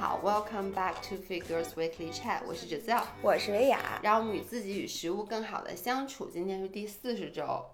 [0.00, 3.80] 好，Welcome back to Figures Weekly Chat，我是 Giselle，我是维雅。
[4.00, 6.26] 让我们与自己与食物更好的相处。
[6.26, 7.64] 今天是第四十周，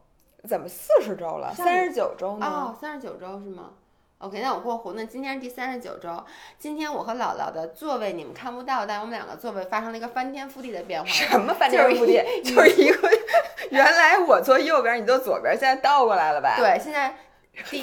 [0.49, 1.53] 怎么四十周了？
[1.55, 2.47] 三十九周呢？
[2.47, 3.73] 哦，三十九周是吗
[4.21, 4.95] ？OK，那我过湖。
[4.95, 6.25] 那今天是第三十九周。
[6.59, 11.07] 今天我和姥姥的座位你们看不到，但我们两个座位发生了一个翻天覆地的变化。
[11.07, 12.43] 什么翻天覆地？
[12.43, 13.11] 就是一个，
[13.69, 16.57] 原来我坐右边，你坐左边，现在倒过来了吧？
[16.57, 17.15] 对，现在。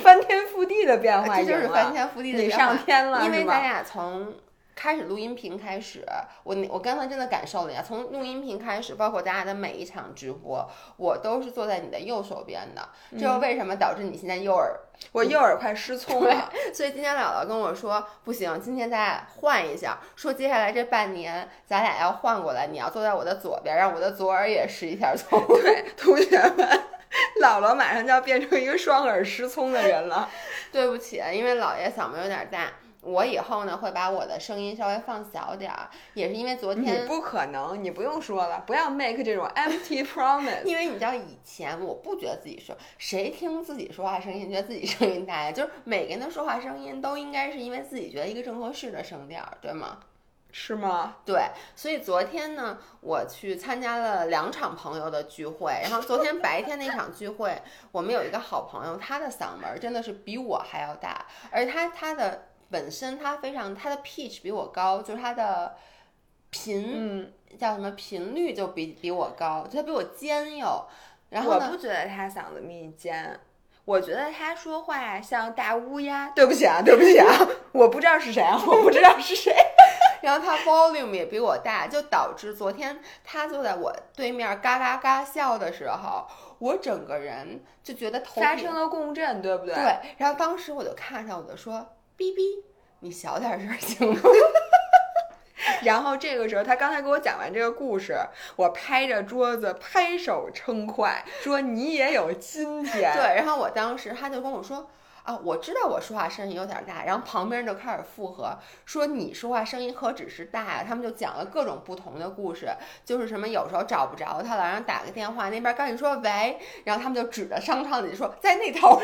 [0.03, 2.73] 翻天覆地的变化，这就是翻天覆地的变化。
[2.73, 4.33] 你上天了，因为咱俩从
[4.75, 6.03] 开始录音频开始，
[6.43, 7.83] 我我刚才真的感受了一下。
[7.83, 12.89] 从录音频开始，包括咱俩的每一场直播，我都是坐在你的右手边的。
[13.17, 14.79] 这又为什么导致你现在右耳？
[15.11, 16.51] 我右耳快失 聪了。
[16.73, 25.39] 所以今天姥姥跟我说，不行，今天咱俩换一下，说接下来这半年咱俩要换过来，你要坐在我的左边，让我的左耳也失一下聪。
[25.47, 26.81] 对，同学们。
[27.41, 30.29] 姥姥马上就要变成一个双耳失聪的人了，
[30.71, 32.71] 对不起，因为姥爷嗓门有点大。
[33.03, 37.03] 我以后呢会把我的声音稍微放小点儿，也是因为昨天。
[37.03, 40.63] 你不可能，你不用说了，不要 make 这种 empty promise。
[40.65, 45.51] 因为你知道以前我不觉得自己说，谁听自己说话声音觉得自己声音大呀？
[45.51, 49.97] 就是每个人的说话声音都应该是因为自己觉得一个正合适的声调，对吗？
[50.51, 51.17] 是吗？
[51.25, 55.79] 对，所以昨天呢，我去参加了两场朋友的聚会。
[55.81, 65.75] 然后昨天白天那场聚会，我们有一个好朋友，他的嗓门真的是比我还要大，而他他的本身他非常他的 pitch 比我高，就是他的
[66.49, 70.87] 频叫什么频率就比比我高，就他比我尖哟。
[71.29, 73.39] 然后我不觉得他嗓子密尖，
[73.85, 76.29] 我觉得他说话像大乌鸦。
[76.31, 77.27] 对不起啊，对不起啊，
[77.71, 79.55] 我不知道是谁啊，我不知道是谁。
[80.21, 86.27] 然后他 volume 也比我大，就导致昨天他坐在我对面嘎嘎嘎笑的时候，
[86.59, 89.73] 我整个人就觉得头发生了共振，对不对？
[89.73, 89.95] 对。
[90.17, 91.85] 然后当时我就看上我就说
[92.17, 92.63] ：“哔哔，
[92.99, 94.21] 你小点声行吗？”
[95.83, 98.15] 然后这个时候他刚才给我讲完这个故事，
[98.55, 103.35] 我拍着桌子拍手称快，说：“你也有今天。”对。
[103.35, 104.89] 然后我当时他就跟我说。
[105.23, 110.85] 啊，我知道我说话声音有点大，然后旁边就开始附和说你说话声音何止是大呀？
[110.87, 112.67] 他们就讲了各种不同的故事，
[113.05, 118.99] 就是什么有时候找不着他了，然后打个电话，那边刚一说喂，然后他们就指着商场里说在那头。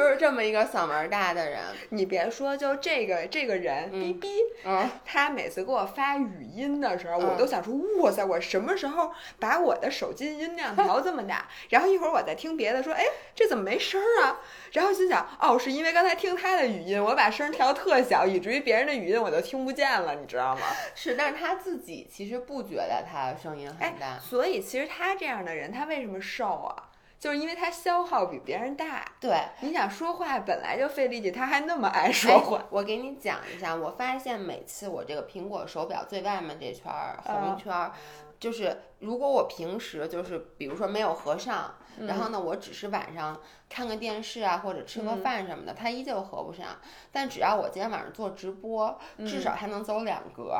[0.00, 4.28] 就是这么一个嗓门大的人，你别说，就这个这个人，逼逼，
[4.64, 11.46] 嗯，他每次给我发语音的时候，我都想说，哇塞，我什么时候把我的手机音量调这么大？
[11.68, 14.40] 然后一会儿我再听别的，说，哎，这怎么没声儿啊？
[14.72, 20.62] 然后心想，哦，是因为刚才听他的语音，我把声调特小，以至于别人的语音我都听不见了，你知道吗？
[20.96, 26.88] 是，但是他自己其实不觉得他声音很大，所以其实他这样的人，他为什么瘦啊？
[27.20, 32.64] 就是因为他消耗比别人大，对，你想说话本来就费力气，他还那么爱说话。
[32.70, 37.92] 我给你讲一下，我发现每次我这个苹果手表最外面这圈儿红圈儿，
[38.38, 41.74] 就是如果我平时就是比如说没有合上，
[42.06, 43.38] 然后呢，我只是晚上
[43.68, 46.68] 看个电视啊或者吃个饭什么的，它依旧合不上。
[47.12, 50.58] 但只要我今天晚上做直播，至少还能走两格。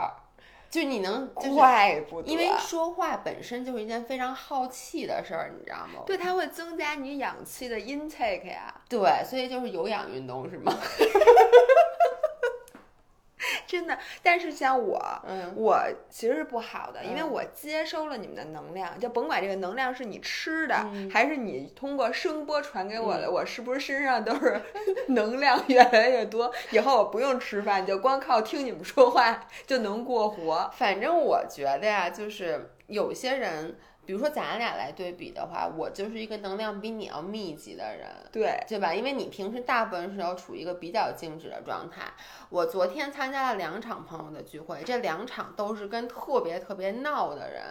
[0.71, 6.05] 就你能，怪不得，因为说话本身就是一件非常耗气的事儿，你知道吗？
[6.07, 8.73] 对，它会增加你氧气的 intake 呀。
[8.89, 10.73] 对，所以就是有氧运动是吗？
[13.67, 15.01] 真的，但是像我，
[15.57, 15.79] 我
[16.09, 24.61] 其实是不好的，因为我接收了你们的能量，就甭管这个能量是你吃的，还是你通过声波传给我的，我是不是身上都是
[25.09, 26.53] 能量越来越多？
[26.71, 30.71] 以后我不用吃饭，就光靠听你们说话就能过活。
[30.75, 33.77] 反正我觉得呀，就是有些人。
[34.07, 38.93] 比如说咱俩来对比的话，我就是一个能量比你要密集的人，对对吧？
[38.93, 42.03] 因为你平时大部分时候处于一个比较静止的状态。
[42.49, 47.63] 我昨天参加了两场朋友的聚会，这两场都是跟特别特别闹的人。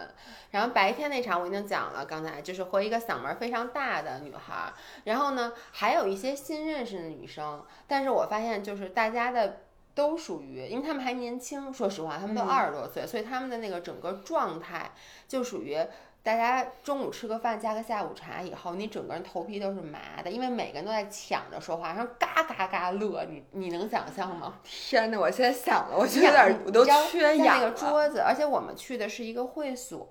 [0.52, 4.72] 然后白天那场我已经讲了，刚才就是和一个嗓门非常大的女孩。
[5.04, 9.64] 然后呢，还有一些新认识的女生，但是我发现就是大家的
[9.94, 14.92] 都属于，因为他们还年轻，说实话，他们都二十多岁，所以他们的那个整个状态
[15.28, 15.76] 就属于。
[16.22, 24.60] 大家中午吃个饭，加个下午茶以后，你整个人头皮都是麻的，因为每个人都在抢着说话，然后嘎嘎嘎乐，你你能想象吗？
[24.62, 25.18] 天哪！
[25.18, 30.06] 我现在想了，我就有点我都缺氧那个桌子，而且我们去的是一个会所。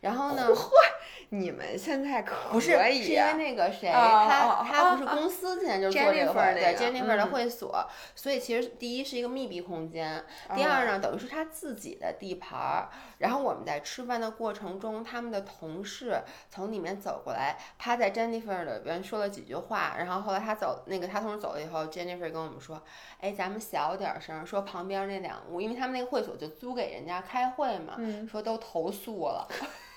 [0.00, 0.48] 然后呢？
[0.54, 0.70] 嚯！
[1.30, 7.84] 你们现在可不是是因为那个谁，他他不是公司现在就做这个会，对 Jennifer 的会所，
[8.14, 10.24] 所以其实第一是一个密闭空间，
[10.54, 12.88] 第二呢等于是他自己的地盘儿。
[13.18, 22.82] 然后我们在吃饭的过程中，他们的的同事从里面走过来，趴在 Jennifer 的边说了几句话，然后后来他走，那个他同事走了以后，Jennifer 跟我们说，
[23.20, 27.96] 哎，咱们小点声，说旁边那两屋，因为他们那个会所就租给人家开会嘛，
[28.30, 29.46] 说都投诉了。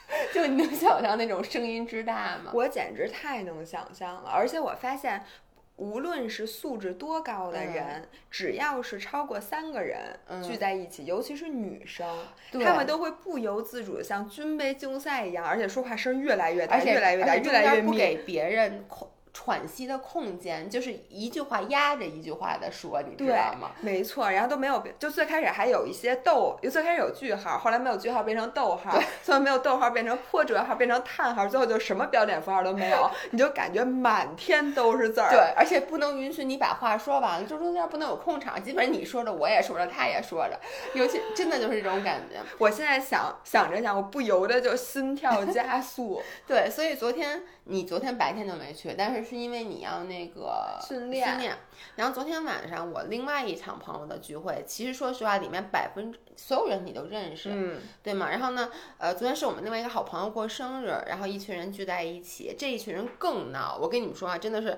[0.33, 2.51] 就你能想象那种声音之大吗？
[2.53, 5.23] 我简直太能想象了，而且我发现，
[5.75, 12.05] 无论是素质多高的人，只要是超过三个人聚在一起，尤其是女生，
[12.51, 18.83] 他们都会不由自主的像军备竞赛一样，而且说话声越来越大，越来越大，越来越不给别人
[19.33, 23.71] 喘息的空间，就是一句话压着一句话的说，你知道吗？
[23.81, 35.29] 没错，然后都没有，就最开始还有一些逗，就最开始有句号，后来没有句号变成逗号，最后没有逗号变成破折号，变成叹号，最后就什么标点符号都没有，你就感觉满天都是字儿。
[35.29, 40.59] 对，而且不能允许你把话说完了，就中间不能有空场，基本上你说着我也说着他也说着，
[40.93, 42.39] 尤其真的就是这种感觉。
[42.57, 46.21] 我现在想想着想，我不由得就心跳加速。
[46.47, 49.19] 对，所以昨天你昨天白天就没去，但是。
[49.29, 51.55] 是因为你要那个训练，训练。
[51.97, 58.29] 然后昨天晚上我另外一场朋友的聚会，其实说实话，里面百分之所有人你都认识，嗯，对吗？
[58.31, 63.77] 然后呢，呃，昨天是我们另外一个好朋友过生日，然后一群人聚在一起，这一群人更闹。
[63.79, 64.75] 我跟你们说啊，真的是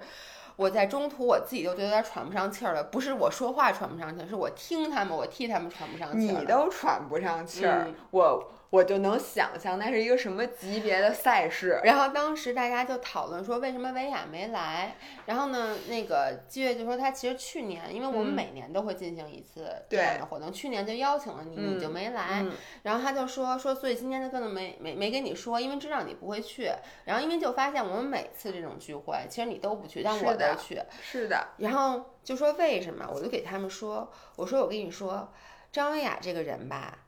[0.57, 2.83] 我在中途我自己都觉得有点喘不上气儿了。
[2.83, 6.39] 不是我说话喘不上气儿，是我听他们，我替他们喘不上气儿。
[6.39, 8.51] 你都喘不上气儿，我。
[8.71, 11.81] 我就能想象那是一个什么级别的赛事。
[11.83, 14.95] 然后当时大家就讨论说，为什么维亚没来？
[15.25, 22.45] 然后呢，那个季月就说他其实去年，因为我们每年都会进行一次这样的活动，去年就邀请了你，你就没来。
[22.83, 26.71] 然后他就说说，所以今年就根本没没没跟你说，因为知道你不会去。
[27.03, 30.81] 然后因为就发现我们每次这种聚会，其实你都不去，但我都去。
[31.03, 31.45] 是的。
[31.57, 33.05] 然后就说为什么？
[33.13, 35.29] 我就给他们说，我说我跟你说，
[35.73, 36.99] 张维亚这个人吧。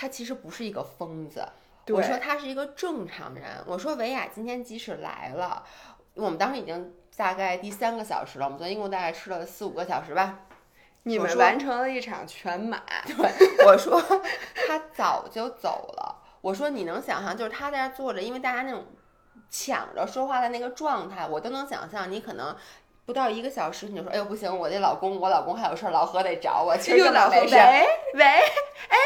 [0.00, 1.44] 他其实不是一个疯子，
[1.88, 3.44] 我说他是一个正常人。
[3.66, 5.64] 我说维亚今天即使来了，
[6.14, 10.38] 我们当时已经大概第三个小时了，我们昨天一共大概吃了四五个小时吧。
[11.02, 12.80] 你们完成了一场全马。
[13.08, 14.00] 对，我说
[14.68, 16.22] 他早就走了。
[16.42, 18.86] 我说你能想象，就是他在那坐着，因为大家那种
[19.50, 22.08] 抢着说话的那个状态，我都能想象。
[22.08, 22.56] 你可能。
[23.08, 26.76] 不到一个小时，你就说，哎呦不行，我那老公，我老公还有事儿，老何得找我。
[26.76, 27.54] 其实根本没事。
[27.54, 28.96] 喂喂，哎，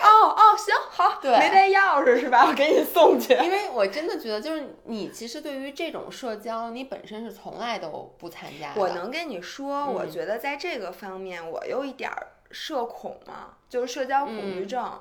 [0.00, 2.46] 哦哦，行好，对，没带钥匙是吧？
[2.46, 3.34] 我给你送去。
[3.34, 8.72] 因为我真的觉得，就是你其实对于这种社交，你本身是从来都不参加。
[8.76, 12.08] 我能跟你说，我觉得在这个方面，我有一点
[12.52, 15.00] 社恐嘛，就是社交恐惧症，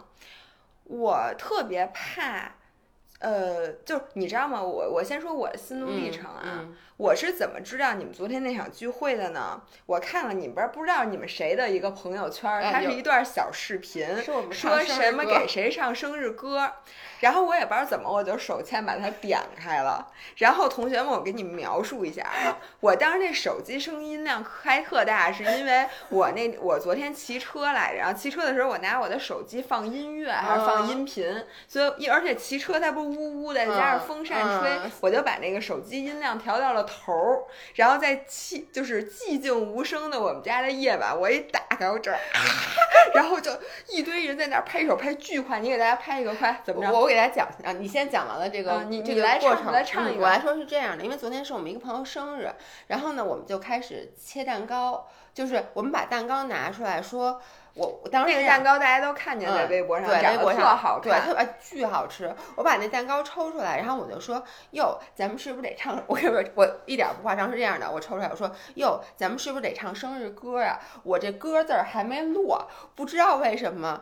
[0.86, 2.53] 我特别怕。
[3.19, 4.62] 呃，就你知道吗？
[4.62, 6.65] 我我先说我的心路历程啊。
[6.98, 9.62] 我是怎么知道你们昨天那场聚会的呢？
[9.86, 14.04] 我看了你们不不知道你们谁的一个朋友圈，它是一段小视频，
[14.52, 16.74] 说什么给谁唱生日歌，
[17.20, 20.12] 然后我也不知道怎么，我就手欠把它点开了。
[20.38, 36.87] 然后同学们，我给你们描述一下啊，我当时那手机声音量开特大，是因为我那我昨天骑车来着，然后骑车的时候我拿我的手机放音乐还是放音频，所以而且骑车它不是呜呜的，加上风扇吹，我就把那个手机音量调到了。
[36.88, 37.44] 头儿，
[37.75, 42.18] 然后在寂就是寂静无声的我们家的夜晚，我一打开我这儿，
[43.13, 43.51] 然后就
[43.89, 46.92] 一堆人在那儿拍手拍巨快，你给大家拍一个快，怎么着？
[46.92, 50.24] 我我给大家讲啊，你先讲完了这个，你这个过程，来唱一个。
[50.24, 52.50] 我来说是这样的，因为昨天是我们一个朋友生日，
[52.88, 57.41] 然后呢，我们就开始切蛋糕，就是我们把蛋糕拿出来说。
[57.77, 62.34] 我我当时那个蛋糕大家都看见在微博上，对，微博上好看，对，特别巨好吃。
[62.55, 67.89] 我把那蛋糕抽出来，然后我就说：“哟，咱们是不是得唱？”我跟你说我一点不夸张是这样的？
[67.89, 74.01] 我抽出来我说：“哟，咱们是不是得唱生日歌呀？”我这歌字儿还没落，不知道为什么。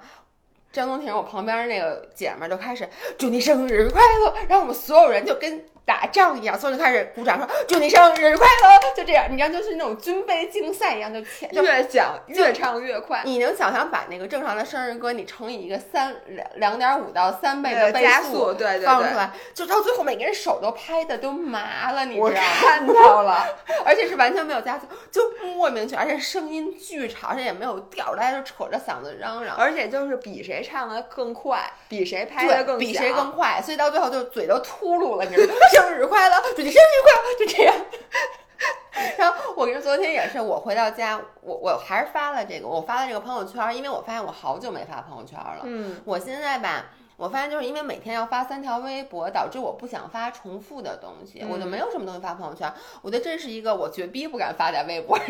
[0.72, 13.22] 张东婷，我旁边那个姐们儿就开始祝你生日快乐，然后我们所有人就跟打仗一样，所有人就开始鼓掌说祝你生日快乐，就这样，你知道，就是那种军备竞赛一样，就前越讲越唱越快。
[13.24, 22.36] 你能想象把那个正常的生日歌你乘以一个三两两点五到三倍的加速，对对放出来，就到最后每个人手都拍的都麻了，你知道吗？
[22.60, 23.46] 看到了，
[23.86, 25.22] 而且是完全没有加速，就
[25.56, 30.56] 莫名其妙，而且声音巨吵，而且也没有调，大家就扯着嗓子嚷嚷，而且就是比谁。
[30.66, 35.26] 唱的更快，比谁拍的更比谁更快，所以到最后就嘴都秃噜了。
[35.26, 37.76] 你说生日快乐，祝你生日快乐，就这样。
[39.18, 45.60] 然后我跟昨天也是，我回到家，我我还是发了这个，我发了这个朋友圈，因为我发现我好久没发朋友圈了。
[45.64, 46.86] 嗯，我现在吧，
[47.18, 52.72] 我发现就是因为每天要发三条微博，导致我不想发重复的东西，我就没有什么东西发朋友圈。
[53.02, 55.28] 我觉得这是一个我绝逼不敢发在微博上。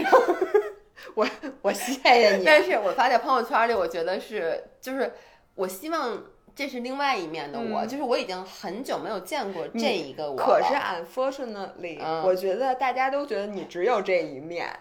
[1.15, 1.27] 我
[1.61, 5.11] 我谢谢你， 但是我发在朋友圈里，我觉得是就是
[5.55, 6.23] 我希望
[6.55, 10.37] 这是另外一面的我，就是我已经很久没有见过这一个我。
[10.37, 14.79] 可是 unfortunately，我觉得大家都觉得你只有这一面。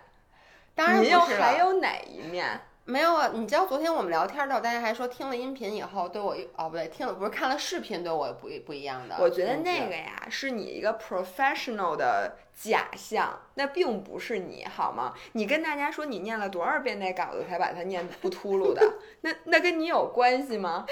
[0.75, 2.61] 当然您又还有哪一面？
[2.87, 9.17] 没有啊，你知道昨天我们聊天的时候，大家还说听了音频以后对我哦不对，听了不是看了视频对我不不一样的。
[9.19, 15.15] 我觉得那个呀是你一个 professional 的假象，那并不是你好吗？
[15.33, 18.83] 你跟大家说你念了多少遍那稿子才把它念不秃噜的，
[19.23, 20.85] 那那跟你有关系吗？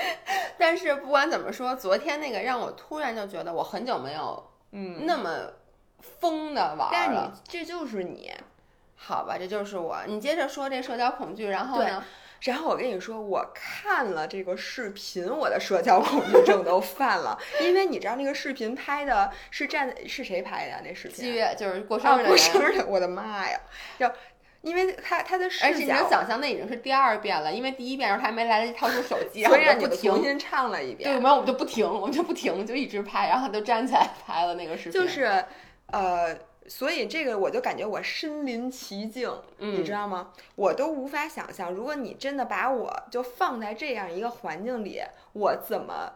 [0.62, 5.28] 但是不管怎么说，昨天那个让我突然就觉得我很久没有嗯那么
[6.20, 6.90] 疯的玩了。
[6.92, 8.32] 但你这就是你。
[8.94, 9.98] 好吧，这就是我。
[10.06, 12.04] 你接着说这社交恐惧，然后呢？
[12.42, 17.36] 然后我跟你说，我看了这个视频，我的社交恐惧症都犯了。
[17.60, 21.16] 因为你知道那个视频拍的是站是谁拍的那视频？
[21.16, 23.60] 七月就是过生日，过生日，我的妈呀！
[23.98, 24.12] 要，
[24.62, 31.10] 因为他他的视角，而且你能想象那已经是第二遍了，因为第一遍时候他还没来得及掏出手机，所以让你们重新唱了一遍。
[31.10, 34.92] 对，没有我们就不停，我们就不停，就一直拍，然后他就站起来 拍了那个视频。
[34.92, 35.44] 就是，
[35.88, 36.36] 呃。
[36.68, 39.28] 所以这个我就感觉我身临其境，
[39.58, 40.28] 你知道吗？
[40.54, 45.02] 我都无法想象，如果你真的把我就放在这样一个环境里，
[45.32, 46.12] 我怎么？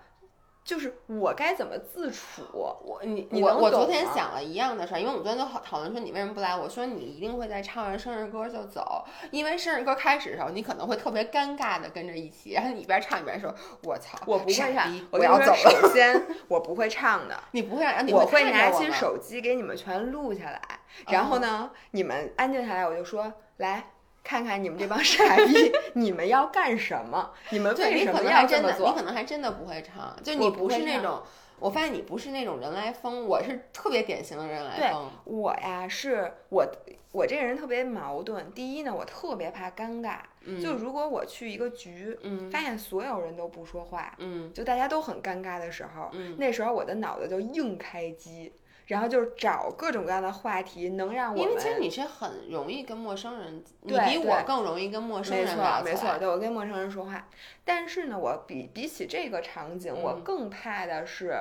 [0.66, 2.42] 就是我该怎么自处？
[2.52, 6.56] 我你你我我昨天想了一样的事儿，因为我们昨天都好讨论说你为什么不来？
[6.56, 13.54] 我说你一定会在唱完生日歌就走，因为生日歌开始的时候你可能会特别尴尬的跟着一起，然后你一边唱一边说
[13.84, 20.60] ：“我操，我不会唱，我要走了。”首先我不会唱的， 你不会让，我会拿起手机给你们全录下来，
[21.06, 23.92] 然后呢，你们安静下来，我就说来。
[24.26, 27.30] 看看你们这帮傻逼，你们要干什么？
[27.50, 28.88] 你们为什么要这么做？
[28.88, 31.22] 你可能还真的不会唱，就你不是那种。
[31.60, 35.10] 我发现你不是那种人来疯，我是特别典型的人来疯。
[35.24, 36.66] 我呀，是我
[37.12, 38.50] 我这个人特别矛盾。
[38.52, 40.18] 第一呢，我特别怕尴尬。
[40.60, 42.18] 就如果我去一个局，
[42.50, 44.12] 发现所有人都不说话，
[44.52, 48.52] 就大家都很尴尬的时候，那时候我的脑子就硬开机。
[48.86, 57.28] 然后就是找各种各样的话题，能让我因为其实你是很容易跟陌生人，你比我更容易跟陌生人聊没错，没错，对我跟陌生人说话。
[57.64, 61.34] 但是呢，我比比起这个场景，我更怕的是。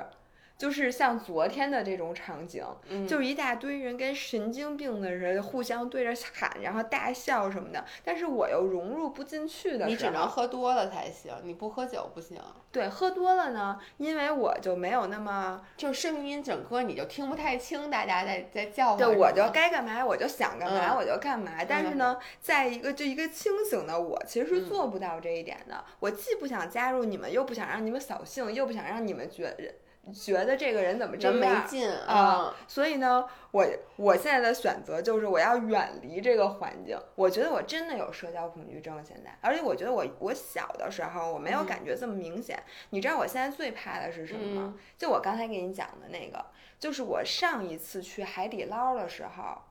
[0.57, 2.63] 就是像昨天的这种场景，
[3.07, 7.83] 就是一大堆人跟神经病的人互相对着喊，然后大笑什么的。
[8.03, 9.85] 但是我又融入不进去的。
[9.85, 12.39] 你只能喝多了才行，你不喝酒不行。
[12.71, 18.97] 对，喝多了呢，因为我就没有那么，就是声音整个你就听不太清大家在在叫唤。
[18.97, 21.51] 对，我就该干嘛我就想干嘛我就干嘛。
[21.67, 25.83] 但是呢，在一个就一个清醒的我，其实是做不到这一点的。
[25.99, 29.73] 我既不想加入你们，又不想让你们扫兴，又不想让你们觉得。
[30.13, 32.53] 觉得这个人怎么真没劲啊？
[32.67, 36.97] 所以呢，我我现在的选择就是我要远离这个环境。
[37.15, 42.61] 我觉得我真的有社交恐惧症现在，而且我觉得我我小的时候我没有感觉这么明显。
[42.91, 44.73] 你知道我现在最怕的是什么吗？
[44.97, 46.45] 就我刚才给你讲的那个，
[46.79, 49.61] 就是我上一次去海底捞的时候，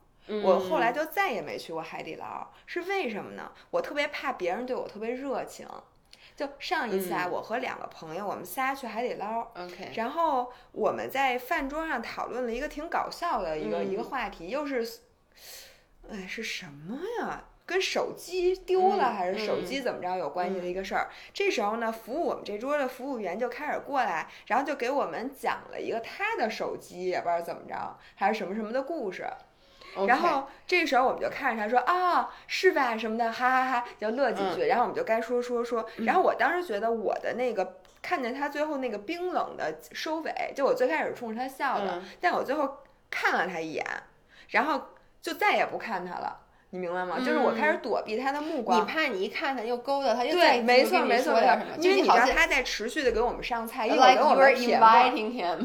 [0.43, 3.53] 我后来就再也没去过海底捞，是为什么呢？
[3.71, 5.69] 我特别怕别人对我特别热情。
[6.37, 9.41] 就上一次啊，我和两个朋友，我们仨去海底捞。
[9.57, 9.93] OK。
[9.95, 15.01] 然后我们在饭桌上讨论了一个挺搞笑的一个一个话题，又是，
[16.11, 17.45] 哎，是什么呀？
[17.67, 21.09] 跟手机丢了还是手机怎么着有关系的一个事儿。
[21.33, 29.27] 这时候呢，服务我们这桌的服务员就开始过来，然后就给我们讲了一个他的手机也不知道怎么着，还是什么什么的故事。
[30.07, 34.67] 然后这时候我们就看着他说啊，是吧什么的，哈哈哈，就乐几句。
[34.67, 35.87] 然后我们就该说说说。
[35.99, 42.79] 然后我当时觉得我的那个看见他最后那个冰冷的收尾，就我最开始冲着他笑的，但我最后
[43.11, 43.85] 看了他一眼，
[44.49, 44.89] 然后
[45.23, 46.41] 就再也不看他了。
[46.75, 47.21] 你明白吗？
[47.21, 48.81] 就是我开始躲避他的目光。
[48.81, 51.41] 你怕你一看他又勾搭他，又对，没错没错，
[51.79, 54.89] 因为你知道他在持续的给我们上菜，一会儿给我们撇沫，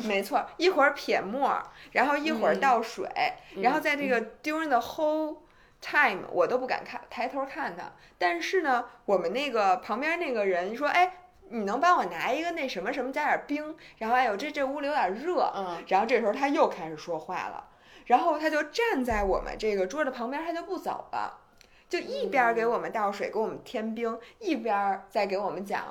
[0.08, 1.60] 没错，一会儿撇沫，
[1.94, 3.10] 然后一会儿倒水，
[3.56, 5.38] 然后在这个 during the whole
[5.82, 7.92] time，我都不敢看抬头看他。
[8.20, 11.12] 但是呢，我们那个旁边那个人说：“哎，
[11.50, 17.66] 你能帮我拿一个那什么什么加点冰？”然后哎呦，这这屋里有点热，嗯，然后这时候他又开始说话了。
[18.10, 21.42] 然后他就站在我们这个桌子旁边，他就不走了，
[21.88, 25.86] 就一边给我们倒水，给我们添冰，一边在给我们讲。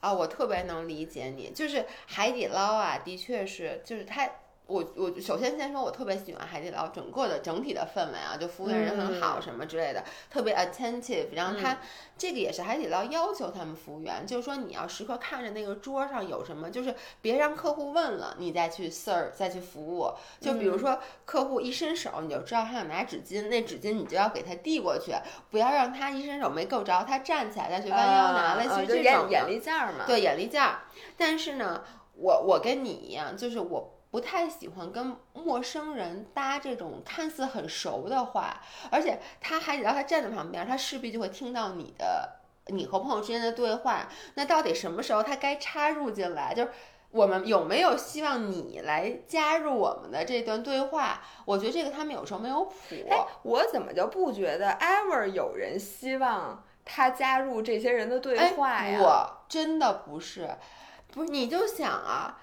[0.00, 4.28] 啊，我特别能理解你，就是海底捞啊，的确是，就是它
[4.66, 11.28] 我我首先先说，我特别喜欢海底捞整个的整体的氛围啊，就服务员人很好什么之类的，特别 attentive。
[11.34, 11.78] 然后他
[12.18, 20.10] 这个也是海底捞要求他们服务员，就是说你要时刻看着那个桌上有什么，就是别让客户问了你再去 serve 再去服务。
[20.40, 25.12] 就比如说客户一伸手，你就知道他想拿纸巾，那纸巾你就要给他递过去，
[25.48, 30.06] 不要让他一伸手没够着，他站起来再去弯腰拿，类似于这种眼力劲儿嘛。
[30.08, 30.80] 对，眼力劲儿。
[31.16, 33.92] 但是呢，我我跟你一样，就是我。
[34.16, 44.08] 不太喜欢跟陌生人搭这种看似很熟的话，而且他还得让他站在旁边，他势必就会听到你的你和朋友之间的对话。
[44.32, 46.54] 那到底什么时候他该插入进来？
[46.54, 46.70] 就是
[47.10, 51.20] 我们有没有希望你来加入我们的这段对话？
[51.44, 52.72] 我觉得这个他们有时候没有谱。
[53.42, 58.98] 我怎么就不觉得 ever 有人希望他加入这些人的对话呀？
[58.98, 60.56] 我真的不是，
[61.12, 62.40] 不是你就想啊。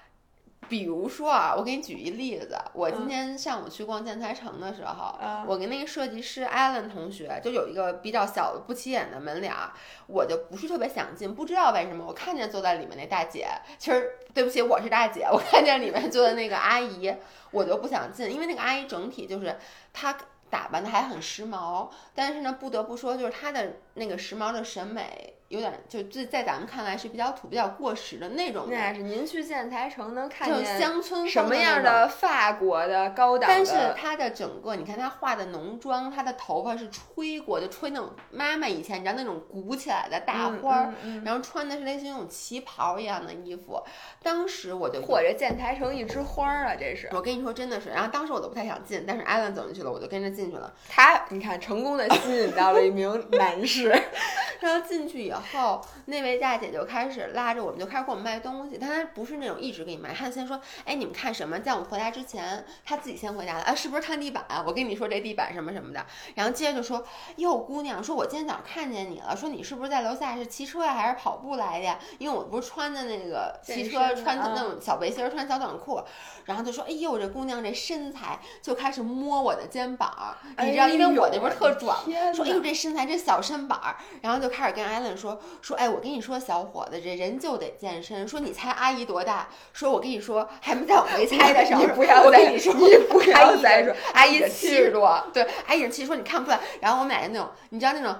[0.68, 5.14] 比如说啊，我给你举一例子，我今天上午去逛建材城的时候，
[5.46, 9.72] 我跟那个设计师 Allen 同学就有一个比较小的不起眼的门脸儿，
[10.06, 17.14] 我就不是特别想进，不知道为什么，我看见坐在里面那大姐，其实对不起，我是大姐，我看见里面坐的那个阿姨，
[17.50, 19.56] 我就不想进，因为那个阿姨整体就是
[19.92, 20.16] 她
[20.50, 25.34] 打扮的还很时髦，但是呢，不得不说就是她的那个时髦的审美。
[25.48, 28.66] 有点就在在咱们看来是比较土、比较过时的那种。
[28.70, 33.48] 那是您去建材城能看见乡村什么样的法国的高档？
[33.48, 43.80] 但是它的整个，你看它化的浓妆，它的头发是吹过，就吹那种妈妈以前你知道那种鼓起来的大花儿，然后穿的是类似于那种旗袍一样的衣服。
[44.22, 47.08] 当时我就或者建材城一枝花儿啊，这是。
[47.12, 50.72] 我跟你说真的是，然后当时我都不太想进，但是艾伦走进去了，我就跟着进去了。
[50.88, 53.90] 他你看成功的吸引到了一名男士，
[54.60, 55.40] 然后进去以后。
[55.52, 58.78] 后那位大姐就开始拉着我们，就开始给我们卖东西。
[58.80, 61.58] 但她不是那种一直给你卖，她先说：“哎，你们看什么？
[61.58, 63.60] 在我们回家之前，她自己先回答了。
[63.60, 64.44] 啊，是不是看地板？
[64.66, 66.04] 我跟你说这地板什么什么的。
[66.34, 67.04] 然后接着就说：
[67.36, 71.98] 哟，姑娘，说我今天早上看见你了，说你是不是在楼下是骑车呀，还是跑步来的呀？
[72.18, 76.02] 因为我不是穿的那个 骑车穿的那种小背心，穿小短裤。
[76.44, 80.36] 然后就说：哎呦，这姑娘这身材，就开始摸我的肩膀。
[80.58, 81.98] 你知道，因为我那边特壮，
[82.34, 83.96] 说：哎呦，这身材，这小身板儿。
[84.20, 85.40] 然后就开始跟艾伦说。
[85.62, 88.26] 说哎，我跟你说，小伙子，这人就得健身。
[88.28, 89.48] 说你猜阿姨多大？
[89.72, 96.60] 说我跟你说，还没在我没猜的时候，你不要再说，你不要再说，阿姨七十多，对，阿姨七十，说你看不出来。
[96.80, 98.14] 然后我们俩那种，你知道那种，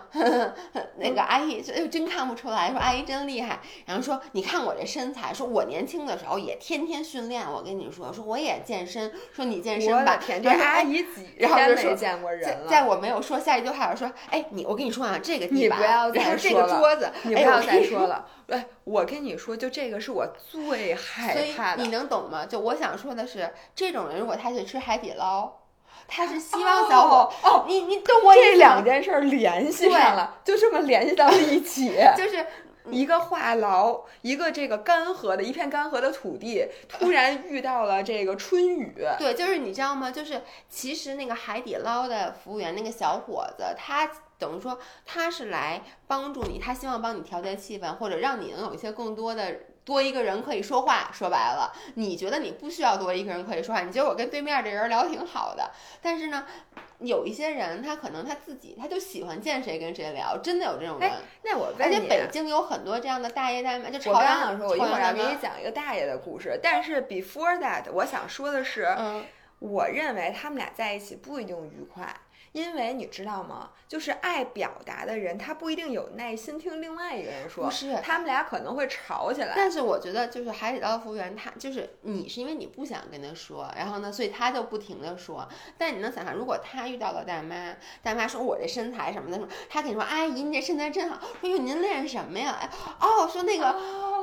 [0.96, 3.60] 那个阿姨哎呦真看不出来，说阿姨真厉害。
[3.86, 7.44] 然后说你看我这身材，说我年轻的时候也天天训练。
[7.52, 9.12] 我跟你说，说我也健身。
[9.32, 12.68] 说你健身吧，这阿姨几天没见过人了。
[12.68, 17.10] 在我没有说下一句话，说哎你，我跟你说啊，这个地板，然后这个桌子。
[17.22, 21.82] 你不要再说了，哎，我跟你说，就这个是我最害怕的。
[21.82, 22.46] 你能懂吗？
[22.46, 25.50] 就我想说的是，这种人如果他去吃海底捞，
[26.06, 32.46] 他是希望小伙哦，你你懂我这两件事联系上了，就这么联系到了一起， 就是。
[32.90, 38.94] 一个话痨，一个这个干涸的一片干涸的土地，突然遇到了这个春雨。
[39.18, 40.10] 对，就是你知道吗？
[40.10, 49.54] 就是其实那个海底捞的服务员那个小伙子，他等于说他是来帮助你，他希望帮你调节气氛，或者让你能有一些更多的。
[49.84, 55.70] 多一个人可以说话，说白了，你觉得你不需要多一个人可以说话，你觉得我跟对面这人聊挺好的，
[56.00, 56.46] 但是呢，
[57.00, 61.12] 有一些人他可能他自己他就喜欢见谁跟谁聊，真的有这种人。
[61.42, 64.56] 那我而且北京有很多这样的大爷大妈，就朝阳。
[64.56, 68.88] 说，我一会儿要给你讲一个大爷的故事，但是 before that，我想说的是，
[69.58, 72.08] 我认为他们俩在一起不一定愉快。
[72.54, 73.70] 因为你知道吗？
[73.88, 77.64] 就是爱表达的人，他不一定有耐心听另外一个人说。
[77.64, 79.54] 不是，他们俩可能会吵起来。
[79.56, 85.48] 但是我觉得，就是海底捞服务员，他就是你是因为你不想跟他说，然后呢，所以他就不停的说。
[85.76, 91.18] 但你能想象，如果他遇到了大妈，大妈说我这身材什么的，说他跟你说阿姨，你这身材真好。
[91.40, 92.56] 说哟，您练什么呀？
[92.60, 93.66] 哎，哦，说那个，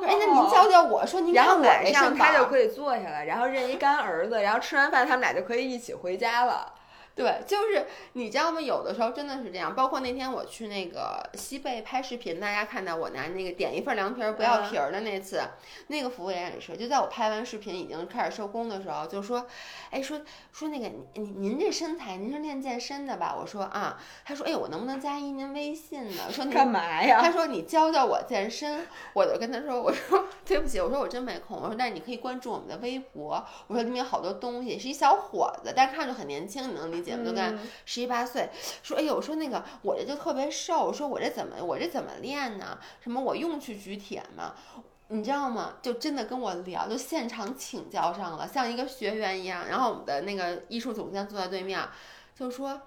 [0.08, 1.06] 哎，那您教教我。
[1.06, 6.76] 说您然后晚上他就可以坐下来，然后认一干儿子，然后吃完饭他们俩就可以一起回家了。
[7.14, 8.62] 对，就是你知道吗？
[8.62, 9.76] 有的时候真的是这样。
[9.76, 15.42] 包括那天我去那个西贝拍视频，大家看到我拿那个点一份凉皮儿不要皮儿的那次，
[15.88, 19.46] 那个服务员也是，就在我拍完视频已经开始收工的时候，就说，
[19.90, 20.22] 哎，说
[20.54, 23.36] 说那个您您这身材，您是练健身的吧？
[23.38, 26.32] 我说啊，他说，哎，我能不能加一您微信呢？
[26.32, 27.20] 说干嘛呀？
[27.22, 28.88] 他说你教教我健身。
[29.14, 31.58] 我就跟他说，我说 对不起，我说我真没空。
[31.58, 33.46] 我说但是你可以关注我们的微博。
[33.68, 37.01] 我说里面有好多东西，是一小伙子，但是看着很年轻，你能理。
[37.02, 38.50] 姐们都干十一八岁，
[38.84, 42.78] 说哎呦，说那个我这就特别瘦，说我这怎么我这怎么练呢？
[43.00, 44.54] 什么我用去举铁吗？
[45.08, 45.74] 你知道吗？
[45.82, 49.68] 就真的跟我聊，就现场请教上了，像一个学员一样。
[49.68, 51.80] 然后我们的那个艺术总监坐在对面，
[52.34, 52.82] 就说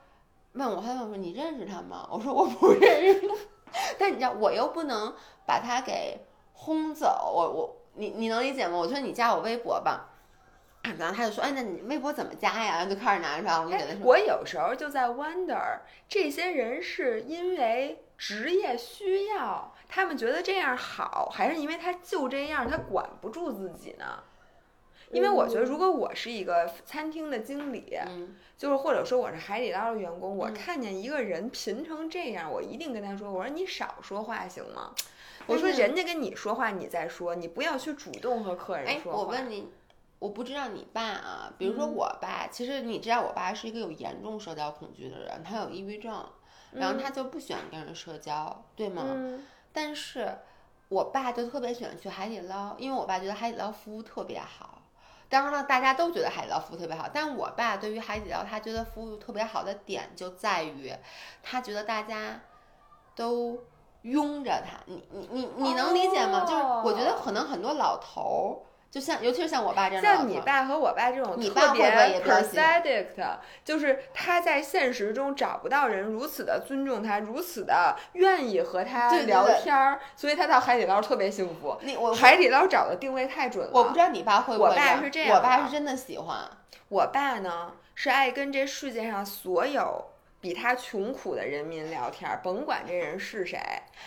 [0.53, 2.09] 问我，他问我说你认识他吗？
[2.11, 3.31] 我说我不认识。
[3.99, 5.15] 但你知道，我又不能
[5.47, 6.21] 把他给
[6.53, 7.31] 轰走。
[7.35, 8.79] 我我你你能理解吗？
[8.79, 10.14] 我说你加我微博吧。
[10.99, 24.23] 然后他就说：“哎，那你微博怎么加呀？”然后就开始拿出来，我就给他说：“我有时候就在 wonder，这些人是因为职业需要，他们觉得这样好，还是因为他就这样，他管不住自己呢？
[25.11, 27.99] 因为我觉得，如果我是一个餐厅的经理，
[28.59, 34.93] 就是或者说我是海底捞的员工，我看见一个人贫成这样，我一定跟他说：我说你少说话行吗？
[35.47, 39.19] 我说人家跟你说话，你再说，你不要去主动和客人说话。
[39.21, 39.71] 我问你。”
[40.19, 46.25] 我不知道你爸啊，比如说我爸，其实你知道我爸是一个有严重社交恐惧的人，他有抑郁症，
[46.73, 49.03] 然后他就不喜欢跟人社交，对吗？
[49.73, 50.39] 但是，
[50.89, 54.83] 我爸就特别喜欢去海底捞，因为我爸觉得海底捞服务特别好。
[55.29, 60.95] 当然了，大家都觉得海底捞服务特别好，但我爸对于海底捞，他觉得服务特别好的点就在于，
[61.43, 62.41] 他觉得大家
[63.17, 63.59] 都
[64.03, 64.79] 拥着他。
[64.87, 66.45] 你你你你能理解吗？
[66.47, 68.73] 就是我觉得可能很多老头儿。
[68.95, 73.07] 就像，尤其是像我爸这样，像你爸和我爸这种特别 pathetic，
[73.65, 81.77] 就是他在现实中找不到人如此的尊重他，如此的愿意和他聊天儿，所以他到海底捞特别幸福。
[81.81, 83.73] 你我海底捞找的定位太准了。
[83.75, 84.71] 我不知道你爸会不会。
[84.71, 86.49] 我爸是这样，我爸是真的喜欢。
[86.89, 90.05] 我爸呢是爱跟这世界上所有
[90.41, 93.61] 比他穷苦的人民聊天，甭管这人是谁。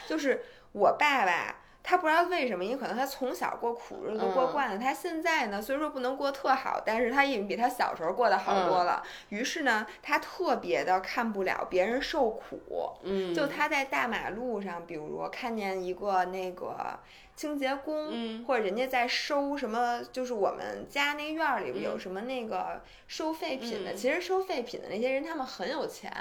[0.07, 1.57] 就是我爸爸。
[1.89, 9.01] 他不知道为什么，因为可能他从小过苦日子过惯了，他现在呢虽说不能过特好，但是他已经比他小时候过得好多了。
[9.29, 12.91] 于是呢，他特别的看不了别人受苦。
[13.03, 16.99] 嗯，就他在大马路上，比如看见一个那个
[17.37, 23.93] 清洁工，或者人家在收什么，就是我们家那院儿里有什么那个收废品的。
[23.93, 26.11] 其实收废品的那些人，他们很有钱。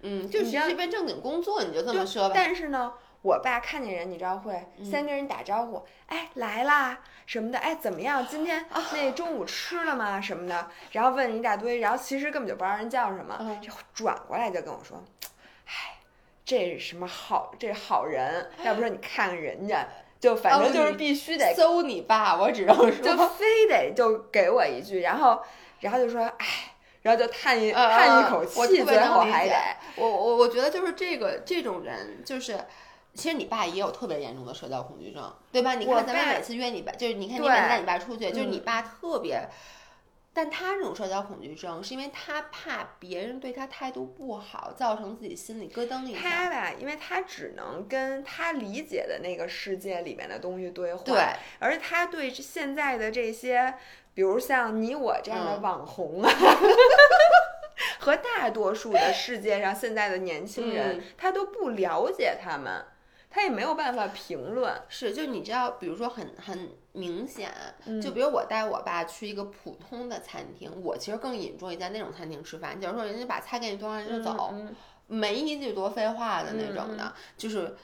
[0.00, 2.32] 嗯，就是一份正经工作，你就这么说吧。
[2.34, 2.94] 但是呢。
[3.24, 8.26] 我爸看见人，你知道会先跟人打招呼，哎来啦什么的，哎怎么样？
[8.26, 10.20] 今天那中午吃了吗？
[10.20, 15.02] 什么的，然后问一大堆，然后其实根本就不知道人叫什么，就转过来就跟我说，
[15.64, 15.96] 哎，
[16.44, 19.88] 这是什么好，这好人，要不说你看看人家，
[20.20, 25.42] 就反正就是必须得搜你爸，我只能说，就非得就给我一句，然后
[25.80, 26.46] 然后就说，哎，
[27.00, 29.56] 然后就叹一叹一口气，最后还得，
[29.96, 32.62] 我我我觉得就是这个这种人就是。
[33.14, 35.74] 其实你爸也有特别严重的社交恐惧症，对吧？
[35.76, 39.48] 你看咱们每次约你爸，就是你看你每次带你爸出去，就是你爸特别，
[40.32, 46.20] 但他这种社交恐惧症是因为他怕别人对他态度不好，造成自己心里咯噔一下。
[46.20, 51.24] 他吧，因为他只能跟他理解的那个世界里面的东西对话，对，
[51.60, 53.74] 而他对现在的这些，
[54.12, 56.30] 比如像你我这样的网红啊。
[57.98, 62.84] 和大多数的世界上现在的年轻人，他都不了解他们，
[63.34, 64.72] 他也没有办法评论。
[64.88, 67.52] 是，就你知道，比如说很很明显，
[68.00, 72.80] 就比如我带我爸去一个普通的餐厅，我其实更引注意在那种餐厅吃饭。
[72.80, 74.54] 假如说人家把菜给你端上就走，
[75.08, 77.76] 没一句多废话的那种的，就是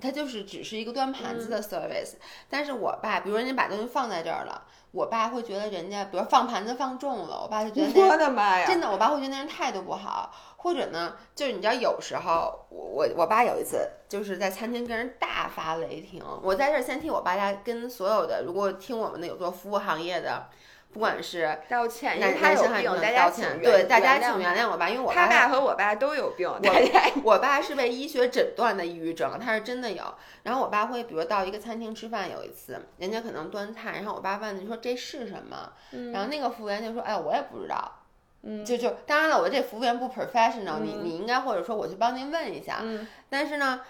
[0.00, 2.14] 他就是只是一个端盘子的 service。
[2.48, 4.66] 但是我爸，比如人家把东西放在这儿了。
[4.94, 20.46] 我爸会觉得人家，比如放盘子放重了，我爸就觉得我的妈呀，真的，我爸会觉得那人态度不好，或者呢，就是你知道，有时候我我我爸有一次就是在餐厅跟人大发雷霆，我在这儿先替我爸家跟所有的如果听我们的有做服务行业的。
[20.94, 26.48] 不管是道歉，因为他有病，大家请对大家请原谅我吧，因为我他爸和我爸都有病。
[26.48, 30.14] 我我爸是被医学诊断的抑郁症，他是真的有。
[30.44, 35.72] 然后我爸会，比如到一个餐厅吃饭，有一次人家可能端菜，然后我爸问你说这是什么？
[36.12, 38.00] 然后那个服务员就说：“哎，我也不知道。”
[38.46, 42.78] 嗯，就就当然了，我这服务员不 professional，你你应该或者说我去帮您问一下。
[42.82, 43.80] 嗯，但是呢。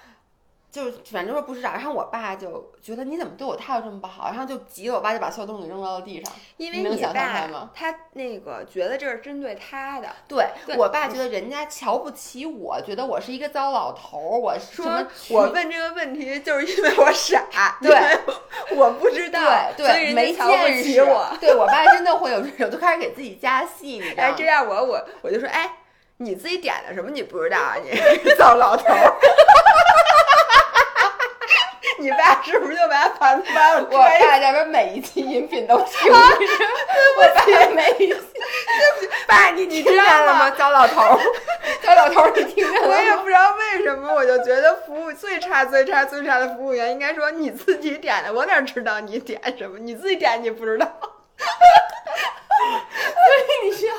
[0.75, 6.33] 就是反正说不知道，然后我爸就觉得你怎么对我态度这么不好，然后就急了，我爸就把所有东西扔到了地上。
[6.57, 10.45] 因为你爸他那个觉得这是针对他的，对
[10.77, 14.37] 我爸觉得人家瞧不起我，觉得我是一个糟老头儿。
[14.37, 17.47] 我说我问这个问题就是因为我傻，
[17.81, 17.97] 对，
[18.75, 19.41] 我不知道，
[19.77, 21.37] 对，所以没瞧不起我。
[21.41, 24.35] 对我爸真的会有这种，就开始给自己加戏，你知道吗？
[24.37, 25.71] 这样我我我就说，哎，
[26.17, 27.11] 你自己点的什么？
[27.13, 27.77] 你不知道啊？
[27.81, 27.91] 你
[28.37, 29.15] 糟老头儿。
[32.05, 33.89] 你爸是不是就把盘子搬了？
[33.91, 36.15] 我爸这边每一期音频都 听着，
[37.17, 40.51] 我爸每一期，对不起，爸，你你知道了吗？
[40.51, 41.19] 糟老头儿，
[41.83, 42.95] 高老头，你听见了吗。
[42.95, 49.79] 我也不知道为什么，我就觉得服务最差、最差、最差的服务员应该说你自己点的，我哪知道你点什么？
[49.79, 50.87] 你自己点你不知道。
[53.65, 53.95] 你知道，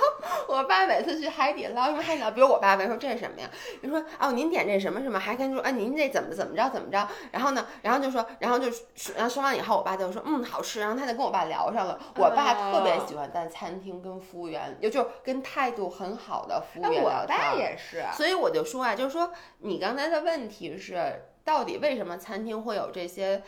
[0.47, 3.49] 我爸每次去海底捞，因为海底捞，比如我爸问说这是什么呀？
[3.81, 7.07] 你说哦，您点这什么什么，还跟说啊，您这怎么怎么着怎么着？
[7.31, 8.67] 然后呢，然后就说，然后就
[9.15, 11.99] 然后说完以后，我爸就说嗯好吃，然后他就跟我爸聊上了。
[12.15, 17.37] 我爸特别喜欢在餐厅跟服务员，也就跟态度很好的服务员聊天。
[17.37, 23.41] 我爸也是，所以我就说啊，就是说你刚才的问题是，到底为什么餐厅会有这些？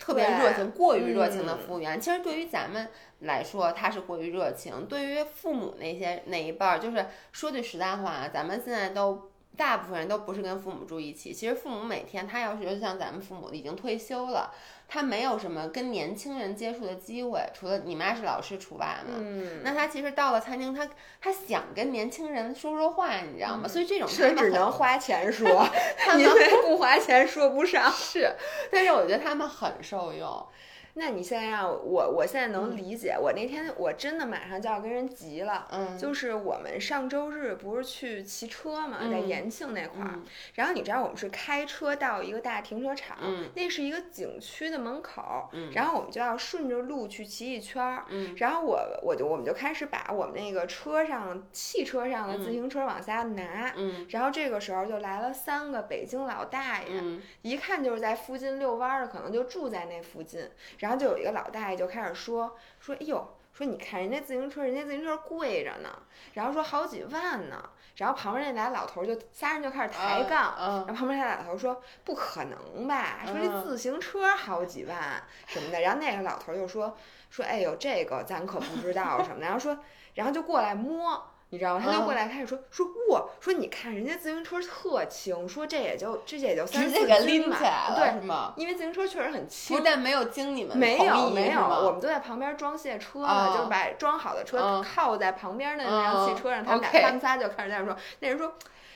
[0.00, 2.88] 特别热情、过于热情的服务员，其实对于咱们
[3.20, 4.86] 来说，他是过于热情。
[4.86, 9.30] 对于父母那些那一辈儿，就是说句实在话，咱们现在都
[9.60, 11.34] 大部分人都不是跟父母住一起。
[11.34, 14.50] 其实父母每天，他要是就像咱们父母已经退休了。
[14.88, 19.14] 他没有什么跟年轻人接触的机会，除了你妈是老师除外嘛。
[19.18, 20.88] 嗯，那他其实到了餐厅，他
[21.20, 23.68] 他想跟年轻人说说话，你知道吗？
[23.68, 25.46] 所以这种是只能花钱说，
[26.18, 27.92] 因为不花钱说不上。
[27.92, 28.34] 是，
[28.72, 30.46] 但是我觉得他们很受用。
[30.94, 33.16] 那你现在让我，我现在能理解。
[33.18, 35.68] 我那天我真的马上就要跟人急了。
[35.70, 40.18] 嗯，就是我们上周日不是去骑车嘛，在延庆那块儿。
[40.54, 43.16] 然后你知道我们是开车到一个大停车场，
[43.54, 45.48] 那是一个景区的门口。
[45.52, 48.04] 嗯，然后我们就要顺着路去骑一圈儿。
[48.08, 53.72] 嗯，然后我我就我们就开始把我们那个车上汽车上的自行车往下拿。
[53.76, 57.00] 嗯，然后这个时候就来了三个北京老大爷，
[57.42, 60.40] 一看就是在附近遛弯儿的，可能就住在那附近。
[60.80, 65.88] 然后就有一个老大爷就开始说说，哎呦，说你看人家自行车，人家自行车贵着呢，
[66.34, 67.70] 然后说好几万呢。
[67.96, 75.82] 然后旁边那俩老头就仨人就开始抬杠，然后旁边那俩老头说不可能吧，说这自行车好几万什么的。
[75.82, 76.96] 然后那个老头就说
[77.28, 79.42] 说，哎呦，这个咱可不知道什么的。
[79.42, 79.78] 然后说，
[80.14, 81.29] 然后就过来摸。
[81.50, 81.82] 你知道吗？
[81.84, 87.58] 他就过来开始说说哇，说你看人家自行车特轻，说这也就这也就三四斤嘛，
[87.96, 88.54] 对吗？
[88.56, 98.54] 因为自行车确实很轻，但没有经你们没有没有，我们都在旁边装卸车呢，就是把装好的车靠在旁边的那辆汽车上，他们俩他们仨就开始在那说，那人说，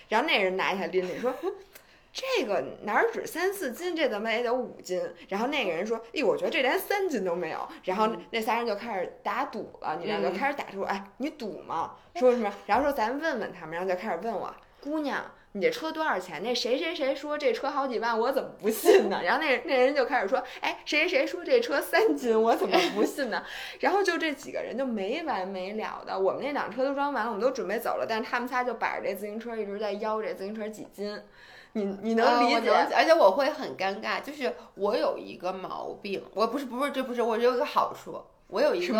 [0.09, 1.35] 然后那人拿一下拎拎说。
[2.15, 5.03] 这个哪儿止三四斤，这怎么也得五斤。
[5.29, 11.97] 然后那个人说：“哎，我觉得这连三斤都没有。”然后那仨人就开始打赌了，你知道就开始打说：“哎，你赌吗？
[12.15, 19.21] 说什么？”然后说：“咱问问他们。”然后就开始问我：“姑娘，你这车多少钱？”那谁谁谁说这车好几万，我怎么不信呢？
[19.25, 23.43] 然后那那人就开始说：“哎，谁谁谁说这车三斤，我怎么不信呢？”
[23.81, 26.17] 然后就这几个人就没完没了的。
[26.17, 31.21] 我们那辆车都装完了，我们都准备走了，但是他们仨就摆着这自行车一直在邀这自行车几斤。
[31.75, 38.95] 你你能理解，而且我会很尴尬，就是我有一个毛病，我不是不是这不是我有一个好处，我有一个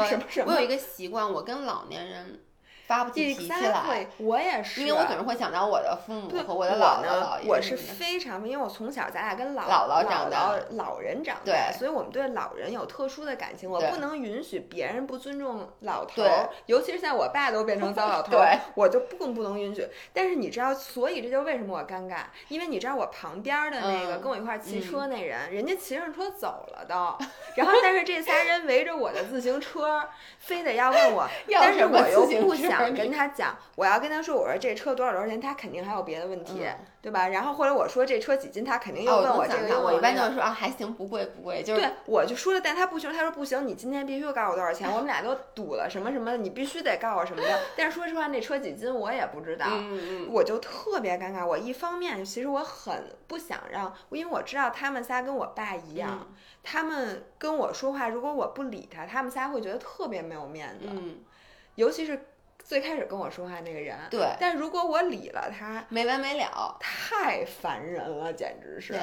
[0.47, 2.41] 我有一个习惯，我跟老年人。
[2.87, 7.49] 发不起脾气来，我也是，因为我总是会想到我的父母和我的姥姥姥爷。
[7.49, 13.71] 我是非常，因为我从小咱俩跟姥姥长大，老人长大，所以我们对老人有特殊的感情。
[13.71, 19.89] 我不能允许别人不尊重老头儿，尤其是在我爸都变成糟老头 儿，我就更不能允许。
[20.13, 26.95] 但是你知道，所以这就为什么我尴尬，因为你知道我旁边的那个跟我一块骑车那人，人家骑上车走了都，
[27.57, 30.03] 然后但是这仨人围着我的自行车，
[30.39, 33.57] 非得要问我， 但是我又不想跟他讲。
[33.77, 36.67] 我要跟他说，我说这车多少多少钱，他肯定还有别的问题，
[37.03, 37.29] 对吧？
[37.29, 39.81] 然后或者我说这车几斤，他肯定又问我这个。
[39.81, 41.81] 我一般就是说啊，还行，不贵不贵，就是。
[41.81, 47.61] 对，我就说了，但他不行，他说不行，你今天必须告诉我多少钱，我们俩都赌了什么什么，你必须得告诉我什么的。
[47.77, 49.67] 但是说实话，那车几斤我也不知道，
[50.31, 51.45] 我就特别尴尬。
[51.45, 56.29] 我一方面其实我很不想让，因为我知道他们仨跟我爸一样，
[56.63, 60.87] 他们跟我说话，如果我不理他，他们仨会觉得特别没有面子，
[61.75, 62.27] 尤其是。
[62.65, 68.95] 最开始跟我说话那个人，对，但如果我理了他，没完没了，太烦人了，简直是。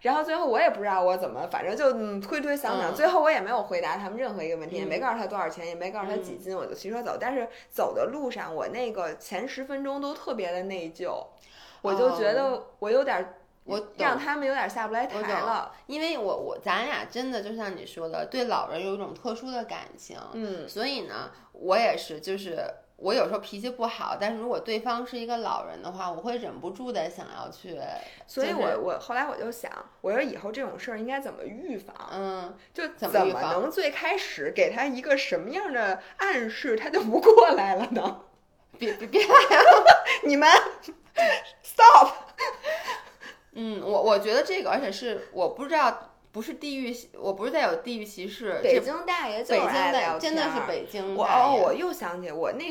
[0.00, 7.18] 然后最后我也不知道我怎么，反正就推推搡搡，最后我也没有回答他们任何一个问题，也没告诉他多少钱，也没告诉他几斤，我就骑车走。
[7.20, 11.26] 但是走的路上，我那个前十分钟都特别的内疚，
[11.82, 13.34] 我就觉得我有点。
[13.68, 22.64] 我让他们有点下不来台了，因为我我咱俩真的就像你说的，对老人有一种特殊的感情，嗯，所以呢，我也是，就是
[22.96, 27.78] 我有时候脾气不好，但是如果对方是一个老人的话，我会忍不住的想要去，
[28.26, 31.94] 所以我我后来我就想，我说以后这种事儿应该怎么预防？
[32.10, 38.22] 嗯，就怎么能最开始给他一个什么样的暗示，他就不过来了呢？
[38.78, 40.48] 别别别来了，你们
[41.62, 42.14] stop。
[43.52, 48.60] 嗯，我我觉得这个，而且是我不知道，不是地域，我不是在有地域歧视。
[48.62, 51.14] 北京大爷，北京的真的是北京。
[51.14, 52.64] 我哦，我又想起我那，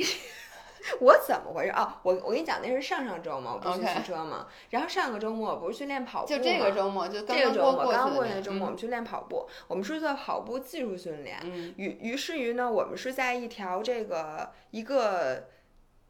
[1.02, 1.94] 我怎么回事哦？
[2.04, 4.48] 我我跟你讲，那是上上周嘛，我不是去骑车嘛。
[4.70, 9.48] 然后上个周末我不是去练跑步就这个周末，就这个周末刚过去的周末，我们去练跑步。
[9.68, 11.38] 我们是做跑步技术训练。
[11.44, 11.74] 嗯。
[11.78, 15.48] 于于是于呢，我们是在一条这个一个。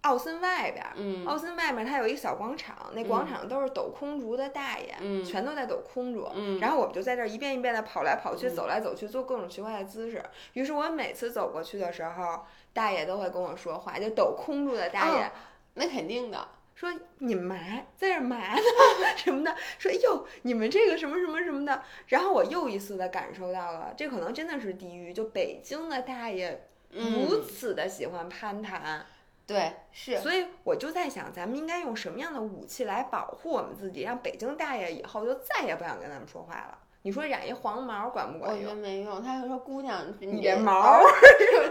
[0.08, 10.24] 奥森外边，嗯，奥森外面它有一个小广场，那广场都是抖空竹的大爷，嗯，全都在抖空竹，嗯，然后我们就在这儿一遍一遍的跑来跑去，走来走去，做各种奇怪的姿势。
[10.54, 15.30] 于是我每次走过去的时候，大爷都会跟我说话，就抖空竹的大爷，
[15.74, 17.58] 那肯定的，说你们嘛
[17.98, 18.62] 在这嘛呢
[19.17, 21.84] 什么的，说哟你们这个什么什么什么的。
[22.08, 29.06] 然后我又一次的感受到了，这可能真的是地狱，就北京的大爷如此的喜欢攀谈。
[29.47, 36.77] 对，是，所以我就在想，咱们应该用什么样的武器来保护我们自己，让北京大爷以后就再也不想跟咱们说话了。
[37.03, 38.63] 你说染一黄毛管不管用？
[38.63, 39.23] 我觉得没用。
[39.23, 40.99] 他就说：“姑娘，你这毛，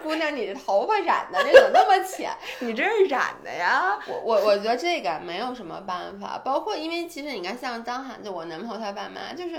[0.02, 2.32] 姑娘，你这头发染的这怎么那么浅？
[2.60, 6.40] 你这是染的呀？”我我我觉得这个没有什么办法。
[6.42, 9.56] 包括因为其实你看，像张涵，就我男朋友他爸妈，就是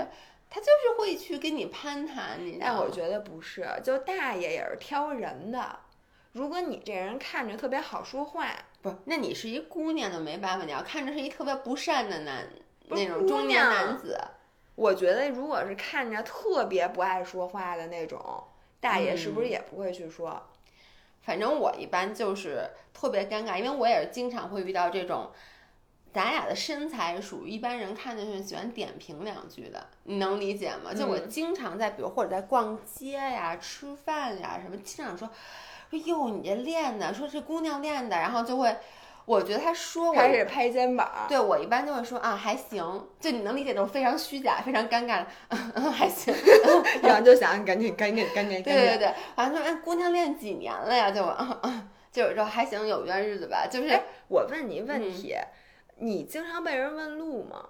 [0.50, 5.78] 他就是会去跟你攀谈，你但我觉得不是，就大爷也是挑人的。
[6.38, 8.46] 如果你这人看着特别好说话，
[8.80, 10.64] 不，那你是一姑娘就没办法。
[10.64, 12.48] 你要看着是一特别不善的男，
[12.86, 14.16] 那种中年男子。
[14.76, 18.44] 我觉得，如果是看着特别不爱说话的那种
[18.78, 20.40] 大爷，是不是也不会去说？
[21.22, 25.32] 反正我一般就是特别尴尬，因为我也是经常会遇到这种，
[26.12, 30.94] 咱俩的身材属于一般人看见是喜欢点评两句的，你能理解吗？
[30.94, 35.28] 就我经常在，比如或者在逛街呀、吃饭呀什么，经常说。
[35.90, 38.76] 说哟，你这练的，说这姑娘练的，然后就会，
[39.24, 46.34] 我觉得他说我开始拍肩膀，对我一般就会说啊还行，就你能理解这种非常虚假、非常尴尬的，嗯 还行，
[47.02, 51.10] 然后就想赶紧赶紧赶紧，对对 对，完了说哎姑娘练几年了呀？
[51.10, 51.22] 就
[52.10, 53.66] 就是说还行，有一段日子吧。
[53.70, 55.36] 就是我问你问题，
[55.98, 57.64] 你经常被人问路吗？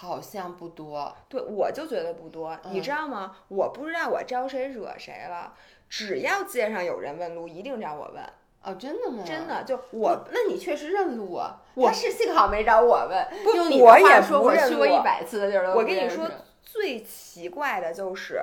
[0.00, 3.36] 好像不多，对我就觉得不多，你知道吗？
[3.48, 5.52] 我不知道我招谁惹谁了，
[5.90, 8.24] 只要街上有人问路，一定找我问。
[8.62, 9.22] 哦，真的吗？
[9.26, 11.60] 真的，就我，那你确实认路啊。
[11.76, 13.50] 他是幸好没找我问，不，
[13.84, 16.26] 我也说我去过一百次的地儿我跟你说，
[16.62, 18.40] 最奇怪的就是，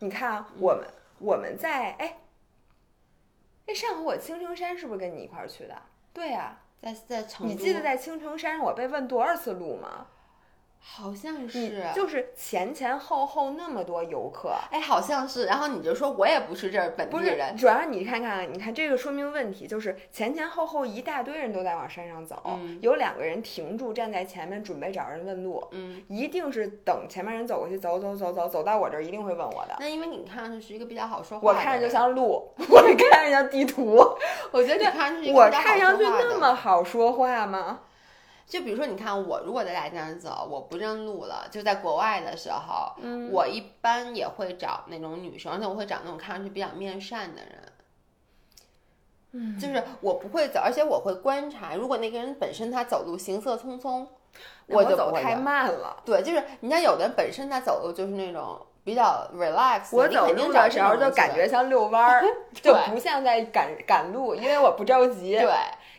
[0.00, 0.86] 你看我们
[1.20, 2.18] 我们在哎，
[3.66, 5.74] 那上回我青城山是不是跟你一块儿去的？
[6.12, 7.50] 对呀，在在成都。
[7.50, 10.06] 你记得在青城山上我被问多少次路吗？
[10.84, 15.46] 好像是，就是前前后后那么多游客，哎，好像是。
[15.46, 29.76] 然后你就说我也不是这儿本地人，主要你看看，你看这个说明问题，就是前前后后一大堆人都在往山上走，有两个人停住站在前面准备找人问路，嗯，一定是等前面人走过去，走走走走走到我这儿一定会问我的。
[29.78, 33.96] 那因为你看上去是一个比较好说话， 我看着就像路，我看着像地图，
[34.50, 37.80] 我觉得你看上去我看上去那么好说话吗？
[38.52, 47.72] 就比如说，你看我如果在大街上走，我不认路了，就在国外的时候，嗯，我一般也会找那种女生，而且我会找那种看上去比较面善的人，
[49.32, 54.06] 嗯，就是我不会走，而且我会观察，如果那个人本身他走路行色匆匆，
[54.66, 56.02] 我就走太慢了。
[56.04, 65.38] 对，就是你像有的人本身他走路就是那种比较 relax，我走路的时候就感觉像遛弯儿， 就不像在赶赶路，因为我不着急。
[65.38, 65.50] 对。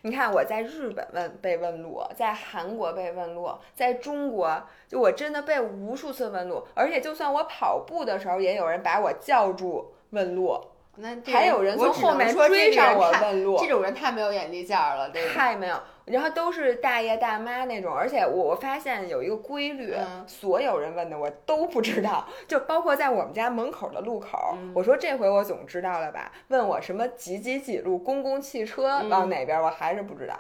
[0.06, 10.60] 你看我在日本问被问路，在韩国被问路，在中国就我真的被无数次问路，而且就算我跑步的时候，也有人把我叫住问路。
[10.96, 15.76] 那还有人从后面追上我问路，这种人太没有眼力见儿了，太没有。
[16.06, 19.96] 然后都是大爷大妈那种，而且我我发现有一个规律，
[20.28, 26.32] 所有人问的我都不知道，就包括在我们家门口的路口，我说这回我总知道了吧？
[26.50, 30.36] 问我什么几几几路公共汽车往哪边，我还是不知道。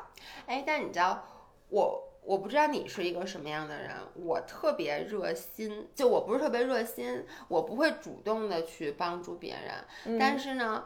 [0.45, 1.23] 哎，但你知道
[1.69, 2.09] 我。
[2.25, 10.19] 我不知道你是一个什么样的人，我特别热心，就我不是特别热心，我不会主动的去帮助别人。
[10.19, 10.85] 但是呢，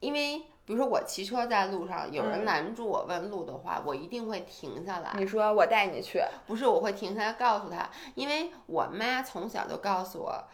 [0.00, 5.12] 因为比如说我骑车在路上，有人拦住我问路的话，我一定会停下来。
[5.16, 10.44] 你说我带你去，不是我会停下来告诉他，因为我妈从小就告诉我。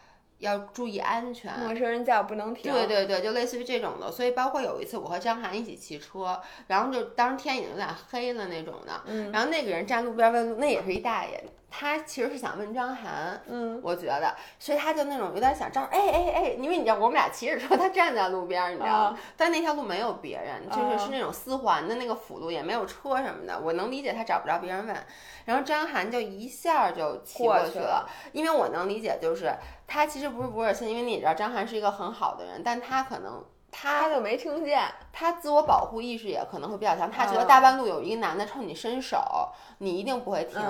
[0.43, 2.71] 要注意安全，陌生人叫不能停。
[2.71, 4.11] 对对对，就类似于这种的。
[4.11, 11.43] 所以包括有一次我和张涵一起骑车，然后就当时天已经有点黑了那种的，嗯，然后那个人站路边问路，那也是一大爷。
[11.75, 19.19] 他其实是想问张涵，嗯，我觉得，所以他就那种有点想张，哎哎哎，因为你知道我们俩骑着车，他站在路边，你知道吗？
[19.39, 24.95] 但那条路没有别人，就是是那种四环的那个辅路，也没有车什么的，我能理解他找不着别人问。
[25.47, 29.51] 然后张涵就一下就骑过去了，因为我能理解，就是
[29.87, 33.43] 他其实不是不热心，因为你知道张涵是一个很好的人，但他可能。
[33.75, 37.11] 他就没听见，他自我保护意识也可能会比较强。
[37.11, 39.19] 他觉得大半路有一个男的冲你伸手，
[39.79, 40.61] 你一定不会停。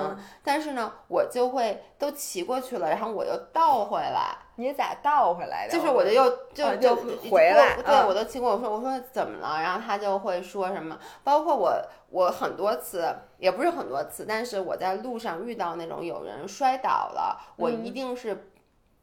[0.41, 4.37] 但是呢，我就会都骑过去了，然后我又倒回来。
[4.55, 5.73] 你咋倒回来的？
[5.73, 6.95] 就是我就又就就
[7.29, 8.51] 回来，对我都骑过。
[8.51, 9.59] 我说我说怎么了？
[9.61, 10.97] 然后他就会说什么。
[11.23, 11.73] 包括我
[12.09, 18.49] 我很多次也不是很多次，但是我在路上遇到那种有人摔倒了，我一定是。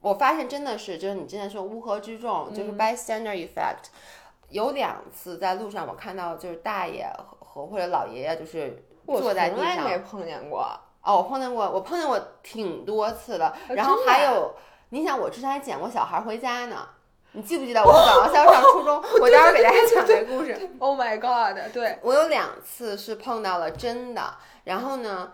[0.00, 3.90] 我发现真的是，就是你之前说乌合之众，就是 bystander effect。
[4.48, 7.06] 有两次在路上，我看到就是大爷
[7.38, 9.64] 和或者老爷爷，就是坐在地上。
[9.64, 10.66] 我从来没碰见过。
[11.02, 13.54] 哦，我碰见过，我碰见过挺多次的。
[13.68, 14.54] 然后还有，
[14.88, 16.88] 你想，我之前还捡过小孩回家呢。
[17.32, 20.70] 你记不记得我 早上上初中，我待会儿给大家讲这故事。
[20.80, 21.72] Oh my god！
[21.72, 24.34] 对我有两次是碰到了真的，
[24.64, 25.30] 然后呢？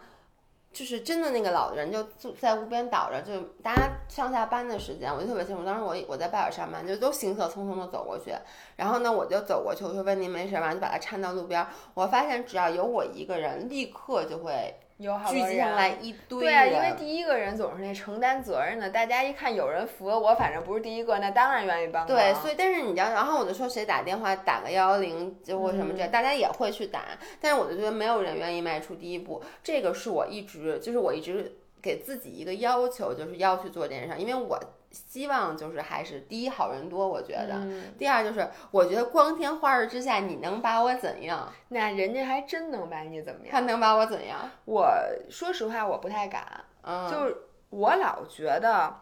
[0.77, 5.65] 就是真的那个老人就坐在路边倒着，就大家上下班的时间，我就特别清楚。
[5.65, 8.35] 当时我我在拜尔上班，就都行色匆匆的走过去。
[8.77, 10.75] 然后呢，我就走过去，我就问您没事吧？
[10.75, 11.67] 就把他搀到路边。
[11.95, 14.75] 我发现只要有我一个人，立刻就会。
[14.99, 18.89] 聚集上来一堆对啊，因为第一个人总是那承担责任的。
[18.89, 22.07] 大家一看有人扶了我，反正不是第一个，那当然愿意帮。
[22.07, 27.03] 对，所以但是你要，然后我就说谁打电话打个幺幺零就或什么这，大家也会去打。
[27.41, 34.59] 但是我就觉得没有人愿意迈出第一步，这个是我一直就是我一直给自己一个要求，就是要去做这件事，因为我。
[35.09, 37.67] 希望就是还是第一好人多，我觉得。
[37.99, 41.53] 第二就是，我觉得光天化日之下，你能把我怎样？
[41.69, 43.49] 那人家还真能把你怎么样？
[43.51, 44.51] 他能把我怎样？
[44.65, 44.91] 我
[45.29, 46.45] 说实话，我不太敢。
[47.11, 47.37] 就是
[47.69, 48.95] 我老觉得，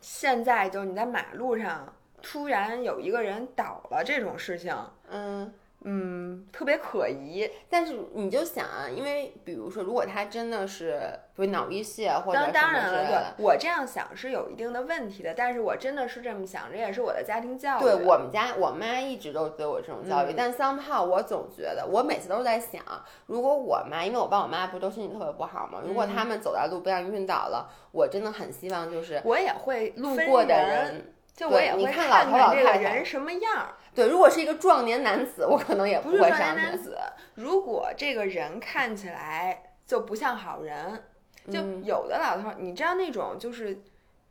[0.00, 4.76] 现在就是你在马路上突然有一个人倒了这种事情，
[5.10, 5.52] 嗯。
[5.84, 7.48] 嗯，特别可疑。
[7.70, 11.00] 但是你就想啊，因为比如说，如果他真的是
[11.34, 15.34] 不脑溢血或者什么当然了，对，我这样想是有一定的问题的。
[15.36, 17.82] 但是我真的是这么想，这也是我的家庭教育。
[17.82, 20.34] 对我们家，我妈一直都对我这种教育。
[20.36, 22.82] 但 somehow 我总觉得，我每次都是在想，
[23.26, 25.80] 如果我妈，因为我爸我妈不都身体特别不好吗？
[25.86, 33.68] 如果他们走在路边上晕倒了，我真的很希望就是我也会路过的人，就我也会看老头老太太人什么样。
[33.94, 36.36] 对，如果是一个壮年男子，我可能也不会上去。
[36.36, 36.98] 壮年男子，
[37.34, 41.04] 如果这个人看起来就不像好人，
[41.50, 43.82] 就有的老头，你知道那种就是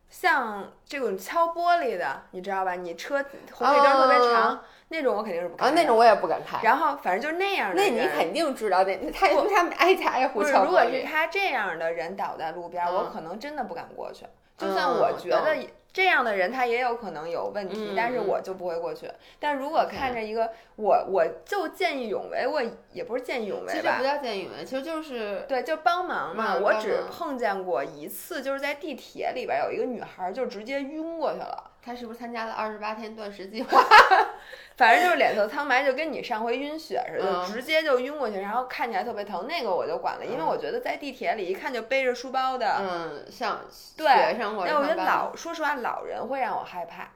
[0.09, 2.74] 像这种敲玻璃的，你知道吧？
[2.76, 5.70] 你车红绿灯特别长，那种我肯定是不看。
[5.70, 6.61] 啊，那种我也不敢看。
[6.61, 7.82] 然后反正就是那样的。
[7.82, 10.66] 那你肯定知道，那他他们挨家挨户敲。
[10.66, 14.26] 如果是他这样的人倒在路边，我可能真的不敢过去。
[14.57, 15.55] 就算我觉得。
[15.94, 19.08] 这样的人他也有可能有问题，但是我就不会过去。
[19.39, 23.72] 但如果看着一个我，我就见义勇为，我也不是见义勇为吧？
[23.72, 26.58] 其实不叫见义勇为，其实就是对，就帮忙嘛。
[26.58, 31.72] 我只碰见过一次，就是在地铁里边有一个女孩就直接晕过去了。
[31.84, 33.84] 她是不是参加了二十八天断食计划？
[34.77, 39.45] 反正就是脸色苍白，就跟你上回晕血似的，直接就晕过去，然后看起来特别疼。
[39.47, 47.09] 那个我就管了，因为我觉得在地铁里一看就背着书包的，嗯，像学生或者那我觉得老说实话，老人会让我害怕，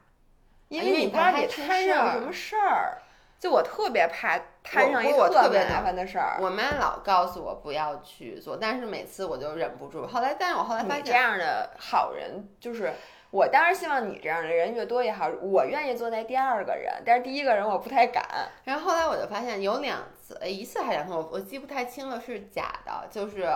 [0.67, 2.99] 因为你不知道你摊上什么事儿。
[3.39, 6.37] 就我特别怕摊上一个特别麻烦的事儿。
[6.39, 10.07] 我妈老告诉我不要去做，但是每次我就忍不住。
[10.07, 12.93] 后来，但是我后来发现这样的好人就是。
[13.29, 18.23] 我当然希望你这样的人越多越好，我愿意坐在第二个人，但是第一个人我不太敢。
[18.63, 23.47] 然后后来我就发现有两次，一次还是两次，我我记不太清了，是假的，就是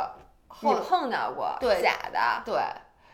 [0.62, 2.62] 你碰到过，对，假的，对。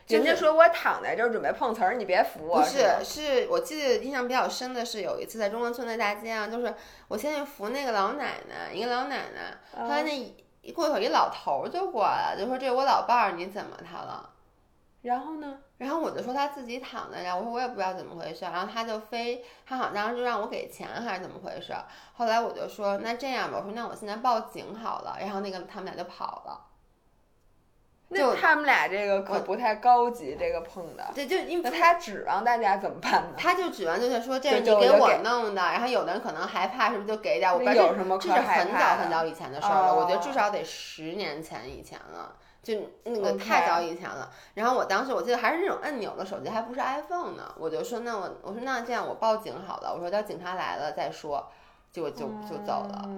[0.08, 2.62] 人家说我躺在这儿准备碰瓷儿，你别扶我。
[2.62, 6.74] 不是，是我记得印象比较深的是有一次在中关村的大街上，就是
[7.10, 14.30] 我先去扶那个老奶奶，一个老奶奶，后来那一过一会儿一老头儿就过来了，就说这我老伴儿，你怎么他了？
[15.02, 15.60] 然后呢？
[15.78, 18.46] 然后我就说他自己躺在这儿，我说我也不知道怎么回事。
[18.46, 21.74] 然后他就非他好像就让我给钱还是怎么回事。
[22.14, 25.18] 后来我就说那这样吧，我说那我现在报警好了。
[25.20, 26.64] 然后那个他们俩就跑了。
[28.10, 31.12] 那他们俩这个可不太高级，这个碰的。
[31.14, 33.34] 对，就因为他指望大家怎么办呢？
[33.38, 37.54] 他就指望就是说这是你给我弄的，然后有的人可能害怕，是不是就给点？
[37.54, 42.34] 我有什么可这是很早很早以前的事儿了，我觉得至少得十年前以前了。
[42.68, 47.56] 就那个太早以前了，然后我当时我记得还是那种按钮的手机，还不是 iPhone 呢。
[47.58, 51.50] 我就说那我我说那这样我报警好了，我说等警察来了再说，
[51.94, 53.10] 结果就就走了。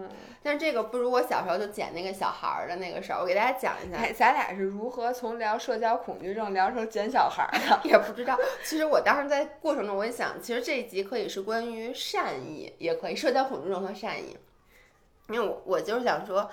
[0.43, 4.13] 但是这个不如我小时候就捡那个小孩儿的那个事儿，我给大家讲一下。
[4.13, 7.79] 咱俩是如何从聊社交恐惧症聊成捡小孩儿的？
[7.89, 8.37] 也不知道。
[8.63, 14.37] 其实我当时在过程中，我也想，其实这一集可以是关于善意，也可以社交恐惧症和善意。
[15.29, 16.49] 因为我我就是想说，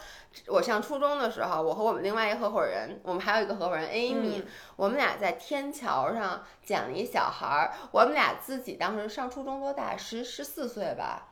[0.47, 4.45] 我上初中的时候，我和我们另外一个合伙人，我们还有一个合伙人 Amy，、
[4.77, 9.97] 我们俩在天桥上捡了一小孩儿，我们俩自己当时上初中多大？
[9.97, 11.29] 十十四岁吧，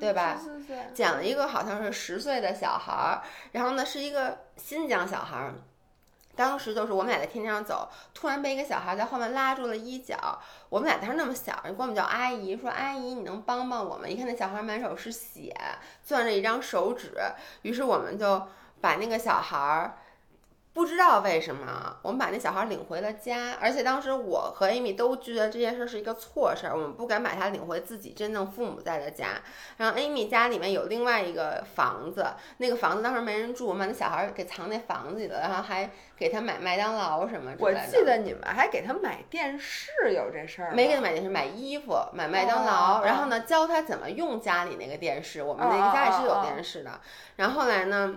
[0.00, 5.54] 对吧十四岁捡了一个好像是十岁的小孩儿，然后呢是一个新疆小孩儿。
[6.34, 10.16] 当时就是我们俩在天桥上走，突然被一个小孩在后面拉住了衣角。
[10.68, 14.10] 我们俩当时那么小，人管我们叫阿姨，说阿姨你能帮帮我们？
[14.10, 15.54] 一看那小孩满手是血，
[16.02, 17.12] 攥着一张手指，
[17.62, 18.42] 于是我们就
[18.80, 19.98] 把那个小孩儿。
[20.74, 29.42] 不知道为什么，我们把那小孩领回了家，而且当时我和 Amy 都觉得这件事是一个错事儿，我们不敢把他领回自己真正父母在的家。
[29.76, 37.82] 然后 Amy 家里面有另外一个房子，那个房子当时没人住，我们把那小孩给藏那房子里了，然后还给他买麦当劳什么之我类的。
[37.84, 40.72] 我记得你们还给他买电视，有这事儿？
[40.72, 45.42] 没给他买电视，买衣服，买麦当劳，哦然后呢教他怎么用家里那个电视。
[45.42, 46.98] 我们那个家里是有电视的。
[47.36, 48.14] 然后后来呢，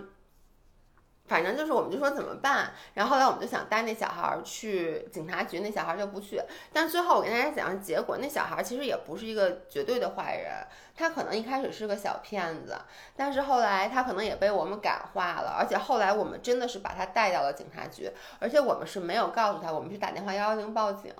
[1.26, 6.40] 反正就是我们就说怎么办，然后后来我们就想带那小孩儿去警察局，那小孩儿就不去。
[6.72, 10.52] 但最后我跟大家讲，结果那小孩儿其实也不是一个绝对的坏人，
[10.96, 12.76] 他可能一开始是个小骗子，
[13.16, 21.12] 但是后来他可能也被我们感化了，而且后来我们真的是把他带到了警察局，而且我们是没有告诉他，我们是打电话幺幺零报警，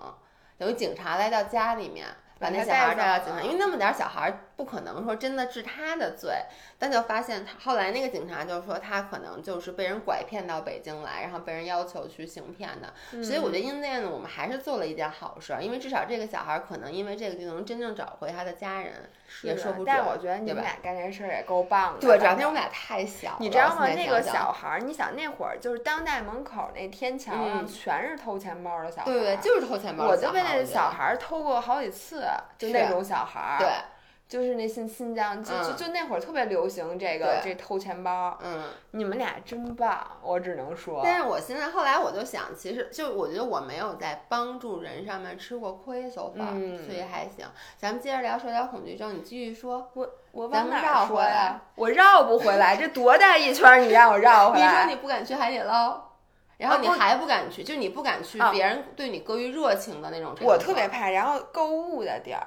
[0.57, 2.07] 等于警察来到家里面。
[2.39, 6.33] 把那小孩带到警察，因为那么点小孩不可能说真的治他的罪，
[6.79, 13.23] 但就发现他后来那个警察就说他可能就是被人拐骗到北京来，然后被人要求去行骗的。
[13.23, 19.11] 所以我觉得因为呢，我们还是做了一件好事，因为至少这个小孩可能因为这个就能真正找回他的家人，
[19.43, 19.87] 也说不准。
[19.87, 22.01] 但我觉得你们俩干这事儿也够棒的。
[22.01, 23.87] 对，主要那我们俩太小了，你知道吗？
[23.87, 30.33] 那个小孩儿，你想那会儿就是当代门口那天桥上嗯全是偷钱包的小孩儿，对对，就是偷钱包我的小孩。
[30.33, 32.25] 就被那小孩儿偷过好几次，
[32.57, 33.69] 就那种小孩儿，对，
[34.29, 38.37] 就是那新新疆，就就嗯就那会儿特别流行这个对这偷钱包。
[38.43, 38.65] 嗯。
[38.91, 41.01] 你们俩真棒，我只能说。
[41.05, 47.47] 但是我现在后来我就想，其实就我觉得我没有在帮助人上面吃过亏，so far，、嗯所以还行。
[47.77, 49.91] 咱们接着聊社交恐惧症，你继续说。
[49.95, 51.61] 我我咱往哪们绕回儿说呀来？
[51.77, 54.95] 我绕不回来，这多大一圈儿，你让我绕回来你说？
[54.95, 56.11] 你不敢去海底捞，
[56.57, 60.35] 然后你还不敢去，就你不敢去啊别人对你过于热情的那种。
[60.41, 62.47] 我特别怕，然后购物的地儿，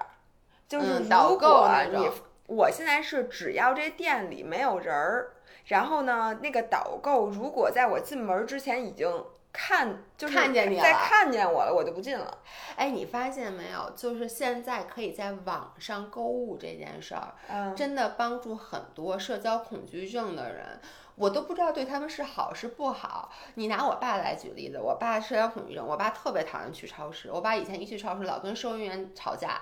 [0.70, 2.10] 就是嗯导如购果你
[2.46, 5.32] 我现在是只要这店里没有人儿，
[5.66, 12.38] 然后呢，那个导购如果在我进门之前已经看就是看见你再了看见我了，我就不进了。
[12.76, 13.92] 哎，你发现没有？
[13.96, 20.80] 就是现在可以在网上购物这件事儿，嗯，真的帮助很多社交恐惧症的人。
[21.16, 23.30] 我都不知道对他们是好是不好。
[23.56, 27.30] 你拿我爸来举例子，我爸社交恐惧症，我爸特别讨厌去超市。
[27.30, 29.60] 我爸以前一去超市，老跟收银员吵架。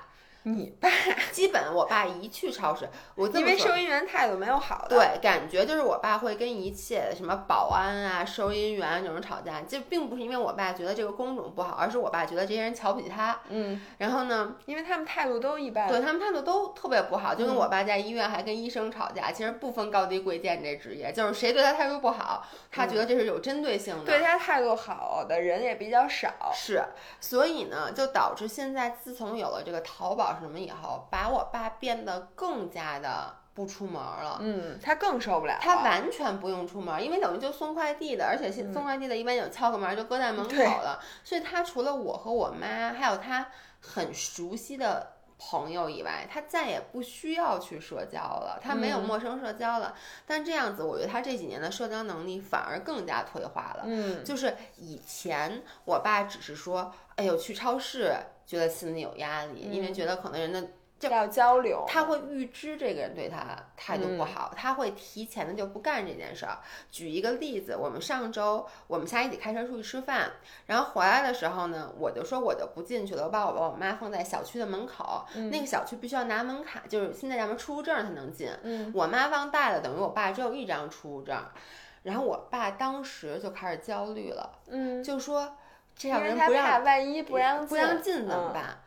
[0.47, 0.89] 你 爸
[1.31, 13.37] 基本我爸一去超市，我因为收银员态度没有好的，，对，感觉就是我爸会跟一切什么保安啊、收银员这种吵架，这并不是因为我爸觉得这个工种不好，而是我爸觉得这些人瞧不起他。
[13.49, 15.87] 嗯，然后呢，因为他们态度都一般。
[15.89, 24.05] 对他们态度都特别不好，就跟嗯我爸在医院还跟医生吵架，其实不分高低贵贱这职业，就是谁对他态度不好，他觉得这是有针对性的。
[24.05, 26.51] 对他态度好的人也比较少。
[26.53, 26.83] 是，
[27.19, 34.37] 所以呢，就导致现在自从有了这个淘宝什么以后，把我爸变得更加的不出门了。
[34.41, 35.59] 嗯，他更受不了了。
[35.61, 43.47] 他完全不用出门，因为等于就送快递的，而且现送快递的一般有敲个门就搁在门口对了，所以他除了我和我妈，还有他
[43.81, 49.93] 很熟悉的朋友以外，他再也不需要去社交了，他没有嗯陌生社交了。
[50.25, 53.83] 但这样子，我觉得他这几年的社交能力反而更加退化了。
[53.85, 58.15] 嗯，就是以前我爸只是说，哎呦，去超市
[58.45, 60.65] 觉得心里有压力，因为嗯觉得可能人的
[60.99, 61.83] 就要交流。
[61.87, 66.57] 他会预知这个人对他态度不嗯好，他会提前的就不干这件事儿。
[66.89, 70.31] 举一个例子，我们上周我们仨一起开车出去吃饭，
[70.65, 78.49] 然后回来的时候呢，我就说我就不进去了，我把我爸我妈放在小区的门口，嗯那个小区必须要拿门卡，就是现在咱们出入证才能进。
[78.63, 81.35] 嗯，我妈忘带了，等于我爸只有一张出入证。
[82.03, 85.57] 然后我爸当时就开始焦虑了，嗯，就说
[85.97, 88.77] 这因为他样人不让怕万一不让不让进怎么嗯办？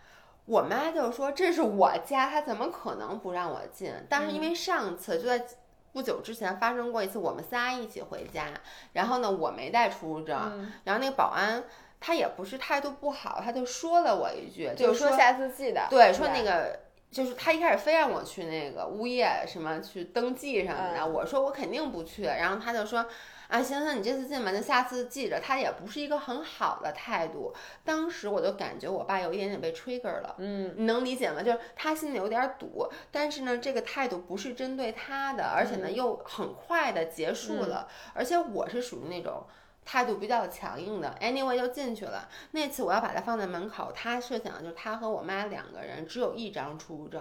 [0.46, 3.92] 我妈就说这是我家，她怎么可能不让我进？
[4.08, 5.44] 但是因嗯为上次就在
[5.92, 8.46] 不久之前发生过一次，我们仨一起回家，
[8.92, 11.62] 然后呢我没带出入证，嗯然后那个保安
[12.00, 15.86] 他也不是态度不好，他就说了我一句，就是说下次记得。
[15.90, 16.80] 对，说那个
[17.10, 23.06] 就是他一开始非让我去那个物业什么去登记什么的，我说我肯定不去，然后他就说。
[23.50, 25.40] 啊，行行，你这次进门，就下次记着。
[25.40, 27.52] 他也不是一个很好的态度。
[27.84, 31.42] 当时我就感觉我爸有一点点被 trigger 了，嗯，你能理解吗？
[31.42, 37.88] 就是他心里有点堵，但是呢，这个态度不是针对他的，而且呢又很快的结束了。
[38.14, 39.44] 而且我是属于那种
[39.84, 42.28] 态度比较强硬的，anyway 就进去了。
[42.52, 47.20] 那次我要把他放在门口，他设想就是他和我妈两个人只有一张出入证。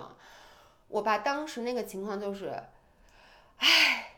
[0.90, 2.54] 我爸当时那个情况就是，
[3.58, 4.12] 唉，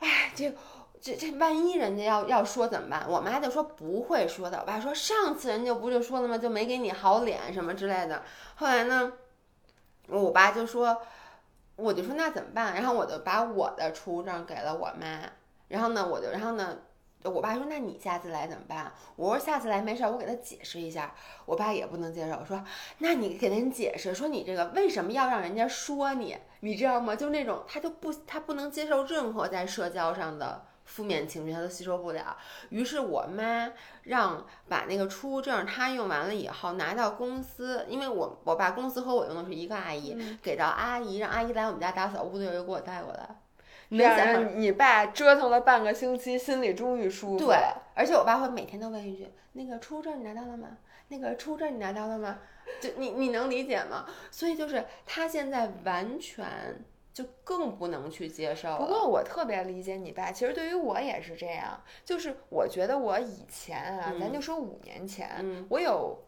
[0.00, 0.54] 唉，这。
[1.02, 3.04] 这这万一人家要要说怎么办？
[3.08, 4.60] 我妈就说不会说的。
[4.60, 6.38] 我爸说上次人家不就说了吗？
[6.38, 8.22] 就没给你好脸什么之类的。
[8.54, 9.12] 后来呢，
[10.06, 11.02] 我爸就说，
[11.74, 12.74] 我就说那怎么办？
[12.74, 15.28] 然后我就把我的出入证给了我妈。
[15.66, 16.78] 然后呢，我就然后呢，
[17.24, 18.92] 我爸说那你下次来怎么办？
[19.16, 21.12] 我说下次来没事儿，我给他解释一下。
[21.46, 22.62] 我爸也不能接受，说
[22.98, 26.38] 那你给人解释，说你这个为什么要让人家说你？
[26.60, 27.16] 你知道吗？
[27.16, 30.66] 就那种他就不他不能接受任何在社交上的。
[30.92, 32.36] 负面情绪他都吸收不了，
[32.68, 33.72] 于是我妈
[34.02, 43.26] 让把那个出入证她用完了以后拿到公司，因为我我爸公司和我用的是一个阿姨，给到阿姨，让阿姨来我们家打扫，屋子又给我带过来。
[43.88, 47.46] 这样你爸折腾了半个星期，心里终于舒服。
[47.46, 47.56] 对，
[47.94, 50.76] 而且我爸会每天都问一句：“那个出入证你拿到了吗？
[51.08, 52.38] 那个出入证你拿到了吗？”
[52.82, 54.04] 就你你能理解吗？
[54.30, 56.84] 所以就是他现在完全。
[57.12, 58.76] 就更不能去接受。
[58.78, 61.82] 不过我特别理解你爸，其实对于我也是这样。
[62.04, 66.24] 就是我觉得我以前啊，咱就说五年前，我有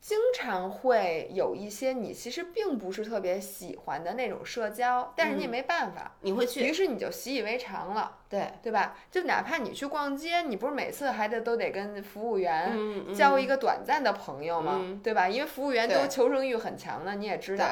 [0.00, 8.96] 经常会有一些你其实并不是特别喜欢的那种社交，但是你也没办法，你会去，于是你就习以为常了，对对吧？
[9.10, 14.98] 就哪怕你去逛街，你不是每次还得都得跟服务员交一个短暂的朋友吗？
[15.02, 15.28] 对吧？
[15.28, 17.66] 因为服务员都求生欲很强的，你也知道。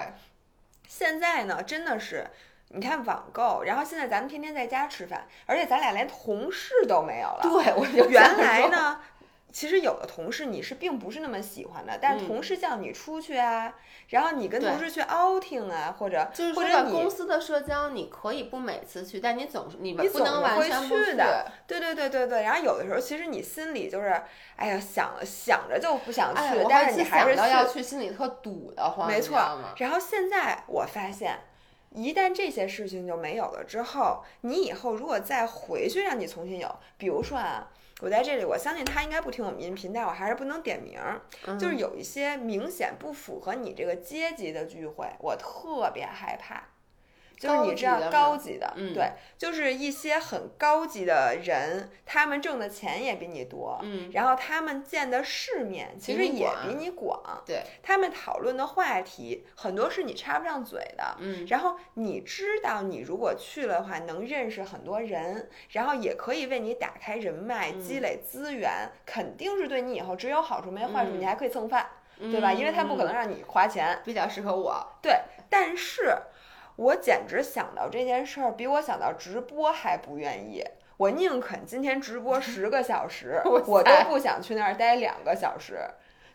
[0.87, 2.27] 现在呢，真的是，
[2.69, 7.41] 你看网购，然后现在咱们天天在家吃饭，而且咱俩连同事都没有了。
[7.43, 9.01] 对，我就原来呢，
[9.57, 13.75] 其实有的同事你是并不是那么喜欢的，但是同事叫你出去啊，
[14.09, 21.51] 然后你跟同事去 outing 啊，或者就是或者公司的社交，你可以不每次去，但你总是你不能完全不去的。
[21.67, 24.21] 对对对对对，然后有的时候其实你心里就是，
[24.57, 29.09] 哎呀，想想着就不想去，但是你还是要去，心里特堵得慌。
[29.09, 29.39] 没错。
[29.79, 31.39] 然后现在我发现。
[31.93, 37.71] 一旦这些事情就没有了之后，你以后如果再回去让你重新有，比如说啊，
[38.03, 41.01] 我在这里，我相信他应该不听我们音频，但我还是不能点名，
[41.59, 46.63] 就是有一些明显不符合你这个阶级的聚会，我特别害怕。
[47.39, 71.87] 就是你知道高级的，对，就是一些很高级的人，他们挣的钱也比你多，嗯，然后他们见的世面其实也比你广，对，他们讨论的话题很多是你插不上嘴的，嗯，然后你知道你如果去了的话，能认识很多人，然后也可以为你打开人脉、积累资源，肯定是对你以后只有好处没坏处，你还可以蹭饭，
[72.19, 72.51] 对吧？
[72.51, 75.21] 因为他不可能让你花钱，比较适合我，对，
[75.51, 76.17] 但是。
[76.77, 80.63] 我简直想到这件事儿，比我想到直播还不愿意。
[80.99, 85.79] 我宁肯今天直播十个小时， 我都不想去那儿待两个小时。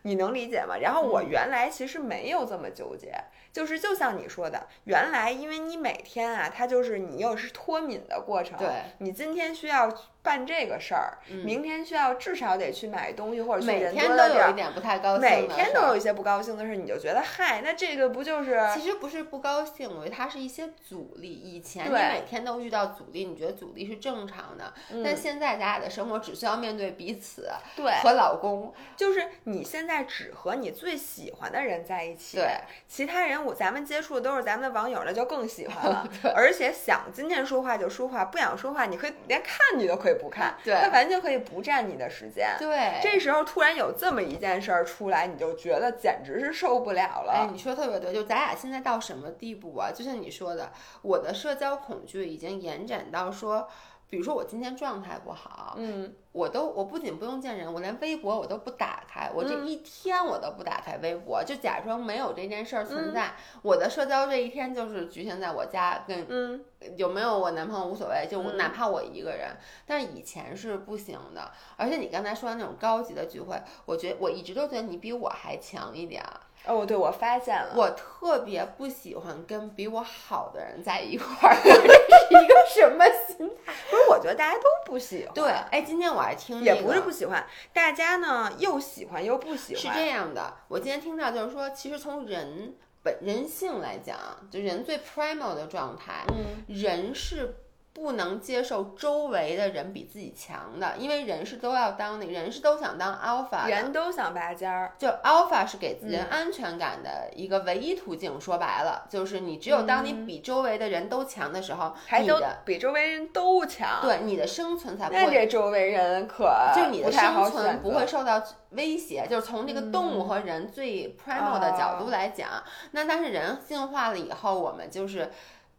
[0.04, 0.76] 你能理解吗？
[0.78, 3.14] 然后我原来其实没有这么纠结。
[3.52, 8.58] 就是就像你说的，原来因为你每天啊，它就是你又是脱敏的过程。
[8.58, 8.68] 对，
[8.98, 9.88] 你今天需要
[10.22, 14.28] 办这个事儿，明天需要至少得去买东西或者去人多的地儿。
[14.28, 15.20] 每天都有一点不太高兴。
[15.20, 18.60] 每天都有一些不高兴的事，你就觉得嗨，那这个不就是？
[18.72, 21.28] 其实不是不高兴，我觉得它是一些阻力。
[21.28, 24.72] 以前你每天都遇到阻力，你觉得阻力是正常的。
[25.04, 32.46] 但现在咱俩的生活只需要面对彼此，对，和老公，就是你现在只和你最喜欢的人在一起，对，
[32.88, 33.32] 其他人。
[33.42, 36.06] 我咱们接触的都是咱们的网友，那就更喜欢了。
[36.32, 42.54] 而且想今天说话就说话，不想说话，你可以连看你都可以不看， 对，他完全可以不占你的时间。
[42.58, 47.32] 对，这时候突然有这么一件事儿出来，你就觉得简直是受不了了。
[47.32, 49.90] 哎，你说特别对，就咱俩现在到什么地步啊？
[49.92, 53.68] 就像你说的，我的社交恐惧已经延展到说。
[54.12, 63.32] 比如说我今天状态不好，嗯，我都我不仅不用见人，我连微博我都不打开，我这一天我都不打开微博，就假装没有这件事儿存在。
[63.62, 66.62] 我的社交这一天就是局限在我家跟
[66.94, 69.56] 有没有我男朋友无所谓，就哪怕我一个人。
[69.86, 76.22] 但是以前是不行的，而且你刚才说的那种高级的聚会，我觉得我一直都觉得你比我还强一点。
[76.64, 83.72] 哦，对，我发现了，我特别不喜欢跟比我好的人在一块儿， 这是一个什么心态？
[83.90, 85.34] 不是，我觉得大家都不喜欢。
[85.34, 89.82] 对，哎，今天我还听，也不是不喜欢，大家呢又喜欢又不喜欢。
[89.82, 94.16] 是这样的，我今天听到就是说，其实从人本人性来讲，
[94.50, 97.56] 就人最 primal 的状态，嗯，人是。
[97.94, 104.94] 不能接受周围的人比自己强的，因为人是都要当那人是都想当 alpha，人都想拔尖儿。
[104.98, 108.40] 就 alpha 是给人安全感的一个唯一途径。
[108.40, 115.20] 说白了，就是你只有当你比周围的人都强的时候，还都比周围人都强，对你的生存才不会。
[115.20, 119.26] 那这周围人可就你的生存不会受到威胁。
[119.28, 122.48] 就是从这个动物和人最 primal 的角度来讲，
[122.92, 125.30] 那但是人进化了以后，我们就是。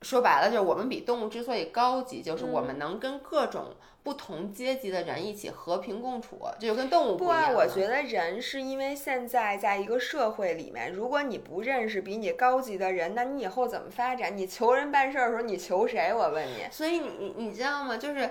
[0.03, 3.67] 说白了，就是我们比动物之所以高级，就是我们能跟各种
[4.03, 7.53] 不同阶级的人一起和平共处，这就跟动物不一样。
[7.53, 14.35] 不，我觉得人是因为现在在一个社会里面，如果你不认识比你高级的人，那你以后怎么发展？
[14.37, 16.13] 你求人办事儿的时候，你求谁？
[16.13, 16.67] 我问你。
[16.69, 17.95] 所以你你知道吗？
[17.95, 18.29] 就是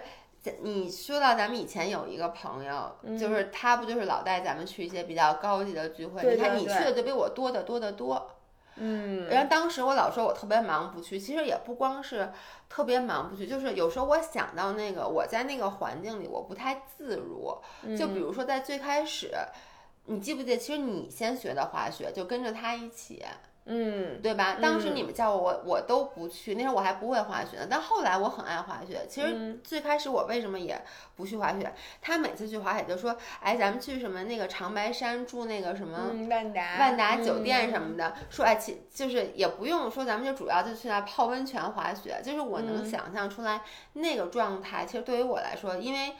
[0.60, 6.22] 你说到咱们以前有一个朋友，就是他不就是老带咱们去一些比较高级的聚会？
[6.22, 8.30] 你看你去的就比我多得多得多。
[8.76, 12.32] 嗯，然后当时我老说我特别忙不去，其实也不光是
[12.68, 17.56] 特别忙不去，就是有时候我想到那个我在那个环境里我不太自如，
[17.96, 19.30] 就比如说在最开始，
[20.06, 23.24] 你记不记得，其实你先学的滑雪，就跟着他一起。
[23.64, 24.58] 嗯，对吧？
[24.60, 26.56] 当时你们叫我，我我都不去。
[26.56, 29.06] 那时候我还不会滑雪呢，但后来我很爱滑雪。
[29.08, 30.84] 其实最开始我为什么也
[31.14, 31.72] 不去滑雪？
[32.00, 42.20] 他每次去滑雪就说：“哎，咱们去什么那个长白山住那个什么万达万达酒店什么的。”说哎，其就是也不用说，咱们就主要就去那泡温泉滑雪。
[42.24, 46.16] 就是我能想象出来那个状态，其实对于我来说，因为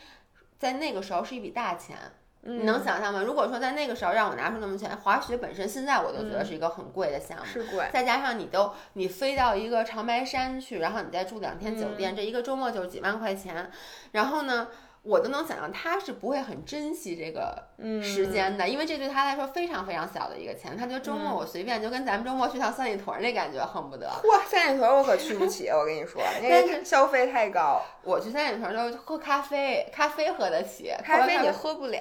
[0.60, 1.96] 在那个时候是一笔大钱。
[2.42, 3.22] 你能想象吗？
[3.22, 7.88] 如果说在那个时候让我拿出那么钱，滑雪本身现在我都觉得是一个很贵的项目，是贵。
[7.92, 13.70] 再加上你都你飞到一个长白山去，然后你再住两天酒店，这一个周末就是几万块钱，
[14.12, 14.68] 然后呢？
[15.04, 17.60] 我都能想象他是不会很珍惜这个
[18.00, 20.76] 时间的，因为这对他来说非常非常小的一个钱。
[20.76, 24.06] 他觉得周末我随便就跟咱们周末去趟三里屯那感觉恨不得。
[24.06, 27.82] 哇，三里屯我可去不起，我跟你说， 那个消费太高。
[28.04, 32.00] 我去三里屯就喝咖啡，咖啡喝得起，咖啡你喝不了，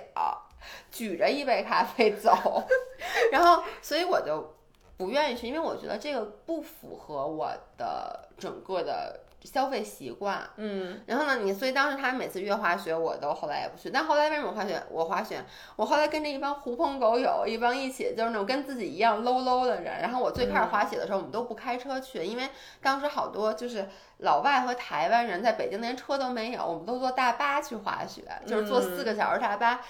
[0.92, 2.64] 举着一杯咖啡走。
[3.32, 4.54] 然后，所以我就
[4.98, 9.20] 不愿意去，因为我觉得这个不符合我的整个的。
[9.44, 13.90] 消费习惯，嗯，然后呢，你所以当时他每次约滑雪，我都后来也不去。
[13.90, 14.82] 但后来为什么滑雪？
[14.90, 15.44] 我滑雪，
[15.76, 20.00] 我后来跟着一帮狐朋狗友，一帮一起就是那种跟自己一样 low low 的人。
[20.00, 22.50] 然后我最开始滑雪的时候，我们都不开车去，因为
[22.82, 23.90] 当时好多就是
[24.20, 29.82] 老外和台湾人在北京连车都没有，我们都坐大巴去滑雪，就是坐四个小时大巴。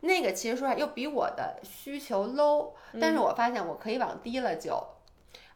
[0.00, 4.84] 那个其实说又比我的需求 low，但是我发现我可以往低了就。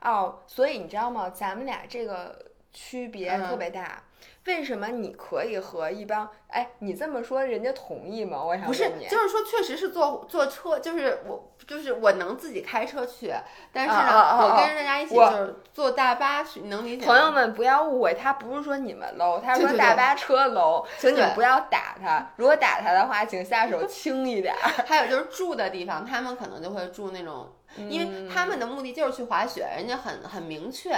[0.03, 1.31] 哦，所以你知道吗？
[1.31, 2.50] 咱们俩这个。
[2.73, 4.03] 区别特别大，
[4.47, 8.43] 为什么你可以和一帮哎，你这么说人家同意吗？
[8.43, 13.33] 我想不是，就是说确实是坐坐车，就是我就是我能自己开车去，
[13.73, 17.05] 但是呢，我跟着大家一起就是坐大巴去，能理解？
[17.05, 24.55] 朋友们不要误会，他不是说你们 low，他是说大巴车 low，请你们不要打他，如果打他的话，请下手 轻一点。
[24.87, 30.95] 还有就是住的地方，他们可能就会住那种，因为他们的目的就是去滑雪，人家很很明确。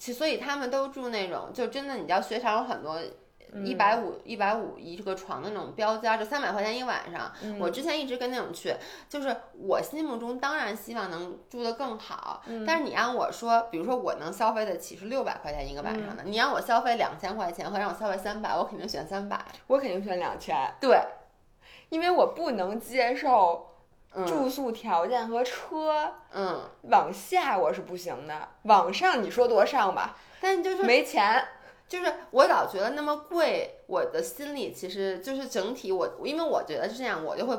[0.00, 2.98] 其所以他们都住那种，就真的你知道，雪场有很多
[3.62, 7.30] 一百五一百五一个床的那种标间，就三百块钱一晚上。
[7.58, 8.74] 我之前一直跟那种去，
[9.10, 19.38] 就是我心目中当然希望能住得更好，但是你让我说，比如说我能消费得起是六百块钱一个晚上的，你让我消费两千块钱和让我消费三百，我肯定选三百。
[19.66, 20.56] 我肯定选两千。
[20.80, 20.98] 对，
[21.90, 23.66] 因为我不能接受。
[24.26, 31.46] 住宿条件和车，嗯，往下我是不行的，往上你说多上吧，但就是没钱，
[31.88, 37.56] 就是我老觉得那么贵，我的心里其实就是整体我，因为我觉得是这样，我就会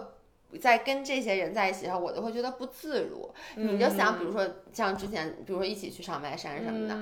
[0.60, 3.34] 在跟这些人在一起的时候，我就会觉得不自如。
[3.56, 6.97] 你就想，比如说像之前，比如说一起去长白山什么的。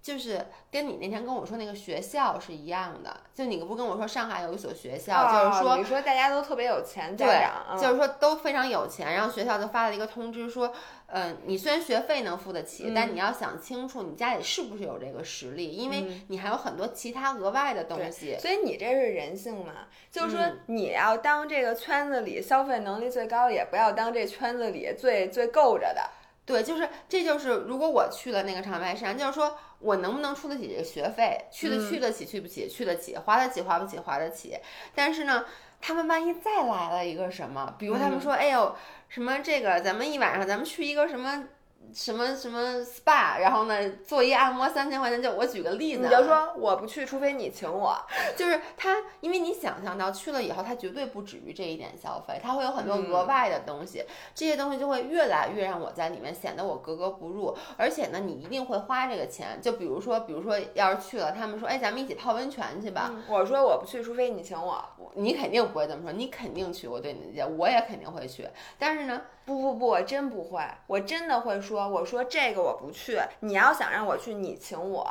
[0.00, 10.72] 就是跟你那天跟我说那个学校是一样的，就你不跟我说上海有一所学校，就是说你说大家都特别有钱，家长就是说都非常有钱，然后学校就发了一个通知说，
[11.08, 18.36] 嗯，你虽然学费能付得起，但你要想清楚你家里是不是有这个实力，因为你还有很多其他额外的东西。
[18.38, 19.88] 所以你这是人性嘛？
[20.10, 26.02] 就是说你要当这个圈子里消费能力最高，也不要当这圈子里最最够着的。
[26.48, 29.56] 对，就是这就是如果我去了那个长白山，就是说。
[29.80, 31.46] 我能不能出得起这个学费？
[31.52, 34.58] 去的去得起，去不起，去得起，花得起，花不起，花得起。
[34.92, 35.44] 但是呢，
[35.80, 38.74] 他们万一再来了一个什么，比如他们说，哎呦，
[39.08, 41.44] 什么这个，咱们一晚上，咱们去一个什么
[41.92, 47.96] 什么什么 SPA，然后呢做一按摩三千块钱，就我举个例子，你就说我不去，除非你请我。
[48.36, 57.56] 就是他，因为你想象到去了以后，他绝对不止于这一点消费，他会有很多额外的东西，这些东西就会越来越让我在里面显得我格格不入。
[57.76, 63.12] 而且呢，你一定会花这个钱，就比如说，比如说要是去了，他们说，哎，咱们一起泡温泉去吧。
[63.28, 64.84] 我说我不去，除非你请我。
[65.14, 66.86] 你肯定不会这么说，你肯定去。
[66.86, 68.48] 我对你的解，我也肯定会去。
[68.78, 69.22] 但是呢。
[69.48, 73.18] 不不不，我真不会，我真的会说，我说这个我不去。
[73.40, 75.10] 你要想让我去，你请我，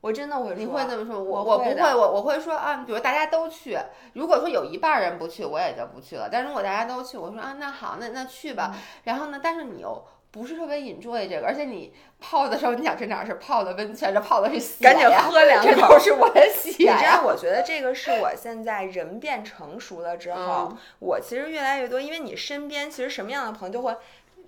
[0.00, 0.54] 我真的会说。
[0.54, 1.22] 你会那么说？
[1.22, 3.78] 我我不会，我我会说啊，比如大家都去，
[4.14, 6.30] 如果说有一半人不去，我也就不去了。
[6.32, 8.74] 但如果大家都去，我说啊，那好，那那去吧。
[9.04, 10.02] 然后呢，但是你又。
[10.38, 16.70] 不是特别 enjoy 这个，而且你泡的时候，你想这哪是泡的温泉，这泡的是血赶紧喝两口，这都是我的血。
[16.70, 23.94] 你知道，我觉得这个是我现在人变成熟了之后，我其实越来越多，因为你身边其实什么样的朋友就会。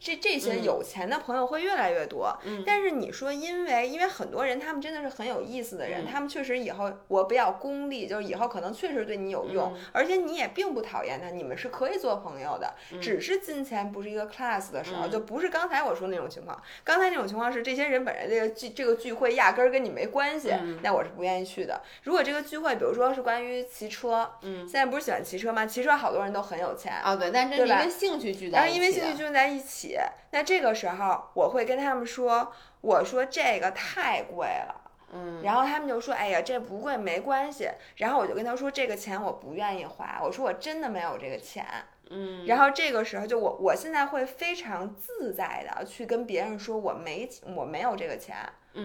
[0.00, 2.34] 这这些有钱的朋友会越来越多，
[2.64, 16.58] 但是你说，因为因为很多人他们真的是很有意思的人，他们确实以后我比较功利，就是以后可能确实对你有用，而且你也并不讨厌他，你们是可以做朋友的，只是金钱不是一个 class 的时候，就不是刚才我说那种情况。
[16.82, 21.78] 刚才那种情况是这些人本来这个聚这个聚会压根儿跟你没关系，那我是不愿意去的。
[22.04, 25.66] 如果这个聚会，比如说是关于骑车，嗯，现在不是喜欢骑车吗？
[25.66, 29.89] 骑车好多人都很有钱啊，对，但这是因为兴趣聚在，但是因为兴趣聚在一起。
[30.30, 34.74] 那这个时候，我会跟他们说：“我说这个太贵了。”
[35.12, 41.66] 嗯，然后他们就说：“哎呀，这不贵没关系。”然后我就跟他说：“这个钱我不愿意花。”我说：“我真的没有这个钱。”
[42.12, 48.36] 嗯，然后这个时候就我我现在会非常自在的去跟别人说我没我没有这个钱，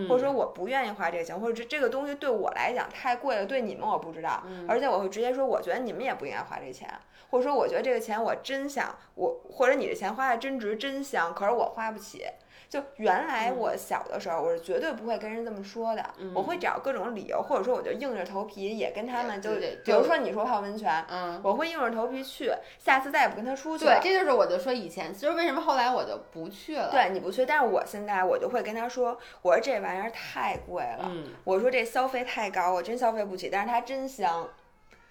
[0.09, 6.89] 或者说我不愿意花这个钱，或者这这个东西对我来讲太贵了，对你们我不知道，而且我会直接说，我觉得你们也不应该花这钱。
[7.31, 12.23] 或者说，我觉得这个钱我真想我，或者你的钱花的真值真香，可是我花不起。
[12.75, 16.03] 就原来我小的时候，我是绝对不会跟人这么说的，
[16.33, 19.51] 我会找各种理由，或者说我就硬着头皮也跟他们就，
[19.85, 23.85] 比如说你说泡温泉，嗯，我会硬着头皮去，下次再也不跟他出去。
[23.85, 26.91] 对，这就是我就说以前，其实为什么后来我就不去了？
[26.91, 31.09] 对，你不去，但是我现在我就会跟他说，我说这玩意儿太贵了，
[31.45, 34.49] 我说这消费太高，我真消费不起，但是它真香。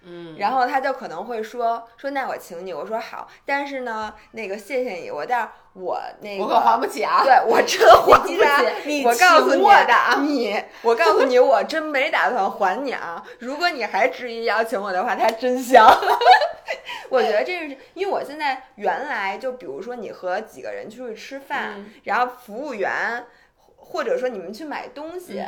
[0.07, 8.37] 嗯，然后他就可能会说说那我请你，我说好，但是呢，那个谢谢你，我但是我那个我可还不起啊，对我真还不起，
[8.85, 9.93] 你我告诉我的。
[9.93, 15.85] 啊你，我告诉你，我真没打算还你啊，如果你还执意要请我的话，他真香。
[17.09, 23.25] 我觉得这是因为我现在原来就比如说你和几个人出去吃饭，然后服务员
[23.75, 25.43] 或者说你们去买东西。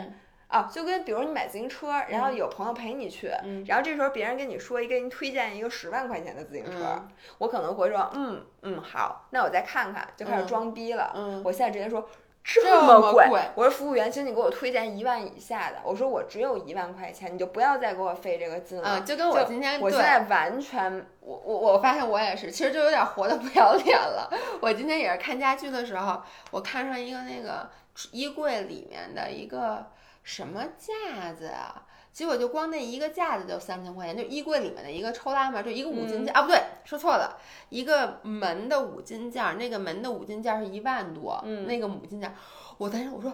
[0.48, 3.28] 啊，就跟比如你买自行车，然后有朋友陪你去，
[3.66, 7.06] 然后这时候别人跟你说一个，给你推荐一个十万块钱的自行车，
[7.40, 11.12] 我可能会说，嗯嗯，好，那我再看看，就开始装逼了。
[11.16, 12.10] 嗯，我现在直接说
[12.46, 15.80] 这么贵，我说服务员，请你给我推荐一万以下的。
[15.84, 19.02] 我说我只有一万块钱，你就不要再给我费这个劲了。
[19.02, 24.32] 就跟我今天，我现在完全，我我我发现我也是，其实就有点活的不要脸了。
[24.62, 27.70] 我今天也是看家具的时候，我看上一个那个
[28.12, 29.86] 衣柜里面的一个。
[30.28, 31.84] 什么架子啊？
[32.12, 42.36] 结果就光那一个架子就三千块钱，就衣柜里面的一个抽拉门，就一个五金件啊，不对，说错了，一个门的五金件，那个门的五金件是一万多，嗯那个五金件，
[42.78, 43.34] 我当时我说，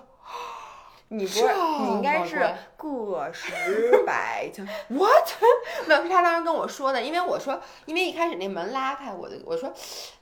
[1.07, 1.45] 你不是
[1.81, 2.35] 你应该是
[2.77, 5.27] 个十 百千，what？
[5.87, 9.73] 没有，是他当时跟我说的，因为我说，因为一开始那门拉开，我就我说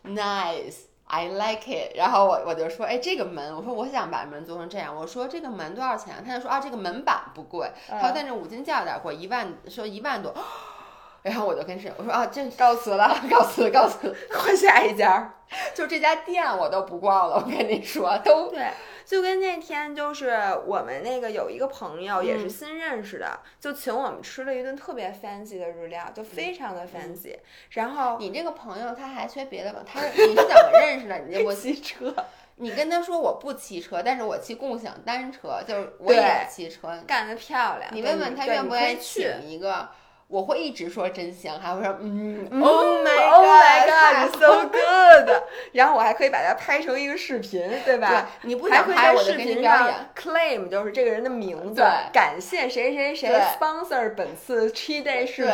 [0.06, 0.91] ，nice。
[1.14, 6.24] I like it，然后我我就说，哎，这个门，我说我想把门做成这样，我说这个门多少钱？
[6.26, 10.34] 他就说啊，这个门板不贵，他说但是五金件有点贵，一万，说一万多。
[11.24, 15.34] 然后我就跟谁我说啊，这告辞了， 告辞，告辞， 换下一家。
[15.76, 18.72] 就这家店我都不逛了，我跟你说，都对。
[19.12, 27.36] 就跟那天就是我们那个有一个朋友也是新认识的，就请我们吃了一顿特别 fancy 的日料，就非常的 fancy。
[27.72, 29.82] 然后你这个朋友他还缺别的吗？
[29.86, 31.20] 他是你是怎么认识的？
[31.28, 32.16] 你 我骑车，
[32.56, 37.94] 你跟他说我不骑车，但是我骑共享单车，就是我也骑车，干得漂亮。
[37.94, 39.90] 你问问他愿不愿意请一个。
[40.32, 45.30] 我会一直说真香，还会说嗯，Oh my God，so good。
[45.74, 48.10] 然后我还可以把它拍成一个视频，对吧？
[48.42, 53.30] 对你不想拍我视频上 claim 就是这个人的名字，感谢谁谁谁
[53.60, 55.54] sponsor 本次 cheat day 视频。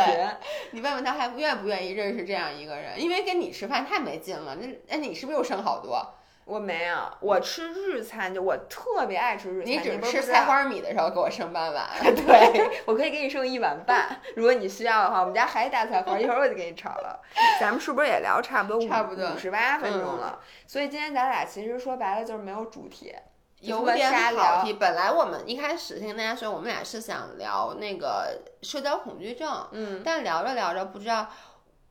[0.71, 3.01] 你问问他还愿不愿意认识这样一个人？
[3.01, 4.55] 因为跟你吃饭太没劲了。
[4.61, 6.05] 那哎，你是不是又省好多？
[6.47, 9.71] 我没有，我吃日餐就我特别爱吃日餐。
[9.71, 15.17] 你只吃菜花米的时候给我剩半碗， 对我可以给你剩一碗半，如果你需要的话。
[15.19, 17.19] 我们家还大菜花，一会儿我就给你炒了。
[17.59, 20.39] 咱们是不是也聊差不多差不多五十八分钟了？
[20.65, 23.13] 所以今天咱俩其实说白了就是没有主题，
[23.59, 24.71] 有点跑题。
[24.73, 31.27] 本来我们一开始先跟大家说，我们俩是想聊那个社交恐惧症，嗯，但聊着聊着不知道，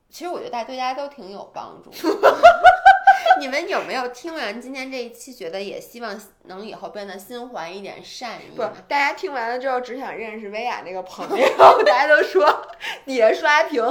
[0.08, 1.90] 其实我觉得大家对大家都挺有帮助。
[3.38, 8.56] 你们有没有听完今天这一期，觉得也希望能以后变得心怀一点善意？
[8.56, 11.46] 不，大家听完了之后只想认识薇娅那个朋友，
[11.84, 12.66] 大家都说
[13.04, 13.82] 底下刷屏，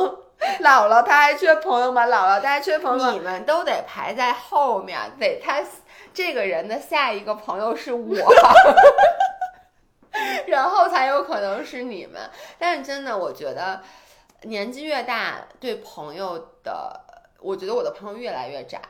[0.61, 2.07] 姥姥他还缺朋友吗？
[2.07, 3.11] 姥姥他还缺朋友？
[3.11, 5.63] 你们都得排在后面，得他
[6.13, 8.15] 这个人的下一个朋友是我，
[10.47, 12.21] 然后才有可能是你们。
[12.57, 13.81] 但是真的，我觉得
[14.43, 16.99] 年纪越大，对朋友的，
[17.39, 18.81] 我觉得我的朋友越来越窄。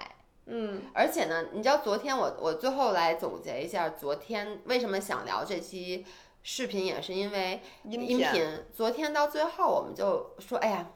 [0.48, 6.06] 嗯，而且呢，你知道昨天我我最后来总结一下，昨天为什么想聊这期
[6.43, 8.64] 视频，也是因为音频。
[8.74, 10.88] 昨天到最后，我们就说，哎呀，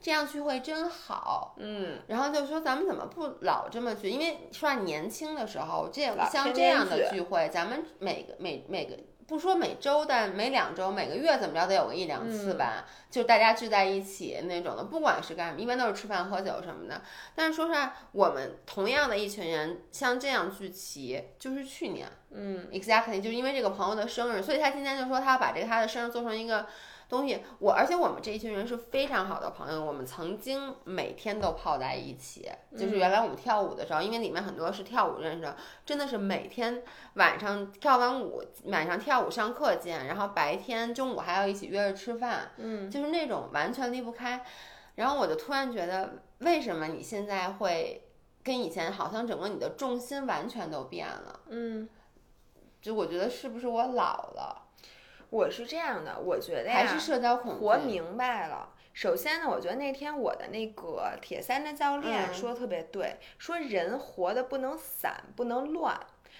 [0.00, 1.54] 这样聚会真好。
[1.58, 4.10] 嗯，然后就说咱们怎么不老这么聚？
[4.10, 8.96] 因为说年轻的时候，这像这样的聚会，咱们每个每每个。
[9.28, 17.02] 不说每周，但每两周、每个月怎么着得有个一两次吧，就大家聚在一起那种的，不管是干什么，一般都是吃饭喝酒什么的。
[17.34, 26.66] 但是说实话，我们同样的一群人像这样聚齐，就是去年，嗯，exactly，就是因为这个朋友的生日，所以他今天就说他要把这个他的生日做成一个。
[27.08, 32.50] 东西，我而且我们这一群人是非常好的朋友，我们曾经每天都泡在一起。
[32.76, 35.56] 就是原来我们跳舞的时候，因为里面很多是跳舞认识的，
[35.86, 36.82] 真的是每天
[37.14, 44.44] 晚上跳完舞，晚上跳舞上课见，然后白天中午还要一起约着吃饭，嗯，就是那种完全离不开。
[44.96, 48.06] 然后我就突然觉得，为什么你现在会
[48.42, 51.40] 跟以前好像整个你的重心完全都变了？
[51.48, 51.88] 嗯，
[52.82, 54.67] 就我觉得是不是我老了？
[55.30, 57.60] 我是这样的，我觉得还是社交恐惧。
[57.60, 58.70] 活明白了。
[58.92, 65.98] 首先呢，我觉得那天我的那个铁三的教练说的特别对，说人活的不能散，不能乱。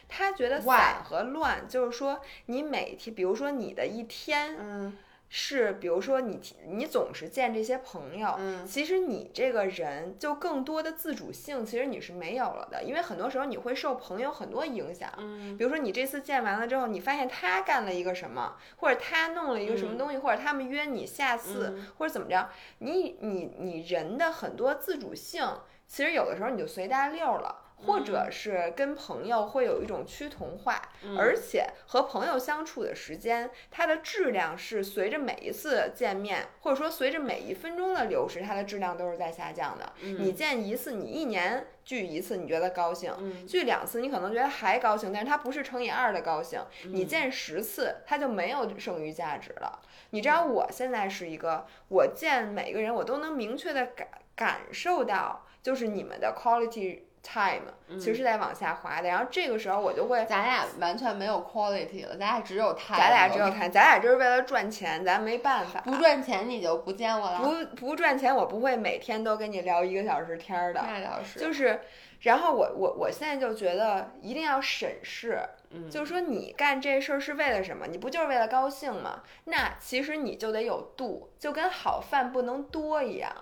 [0.08, 4.96] 他觉得散和乱就是说，你每天，比如说你的一天，嗯。
[5.30, 22.48] 是，比如说你你总是见这些朋友，嗯，其实你这个人就更多的自主性，其实你是没有了的，因为很多时候你会受朋友很多影响，嗯，比如说你这次见完了之后，你发现他干了一个什么，或者他弄了一个什么东西，或者他们约你下次，或者怎么着，
[22.78, 25.46] 你你你人的很多自主性，
[25.86, 27.67] 其实有的时候你就随大溜了。
[27.86, 30.80] 或者是跟朋友会有一种趋同化，
[31.16, 39.92] 而且和朋友相处的时间，它的质量是随着每一次见面，或者说随着每一分钟的流逝，它的质量都是在下降的。
[40.00, 43.12] 你见一次，你一年聚一次，你觉得高兴；
[43.46, 46.60] 聚两次，你可能觉得还高兴，但是它不是乘以二的高兴。
[46.86, 49.80] 你见十次，它就没有剩余价值了。
[50.10, 57.02] 你知道，我现在是一个，我见每个人，我都能明确的感感受到，就是你们的 quality。
[57.22, 63.48] Time 其实是在往下滑的，然后这个时候我就会，咱俩完全没有 quality 了，咱俩只有 time，咱俩只有。
[63.50, 71.80] time，咱俩就是为了赚钱，咱没办法，不赚钱你就不见我了，不不赚钱我不会每天都跟你聊一个小时天的，那倒是，就是，
[72.20, 75.40] 然后我我我现在就觉得一定要审视，
[75.70, 77.86] 嗯，就是说你干这事儿是为了什么？
[77.86, 79.22] 你不就是为了高兴吗？
[79.44, 83.32] 那其实你就得有度，就跟好饭不能多一样。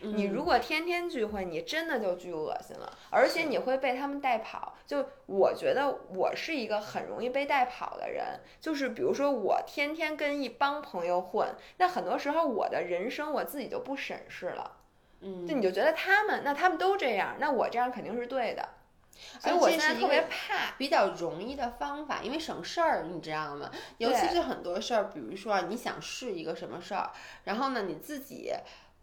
[0.00, 4.76] 你如果天天聚会，你真的就巨恶心了，而且你会被他们带跑。
[4.86, 14.76] 就我觉得我是一个很容易被带跑的人，就是比如说我天天跟一帮朋友混，那很多时候我的人生我自己就不审视了。
[15.20, 18.68] 嗯，就你就觉得他们，那他们都这样，那我这样肯定是对的。
[19.40, 23.68] 所以我现在特别怕比较容易的方法，因为省事儿，你知道吗？
[23.96, 27.10] 尤其是很多事儿，比如说你想试一个什么事儿，
[27.42, 28.54] 然后呢你自己。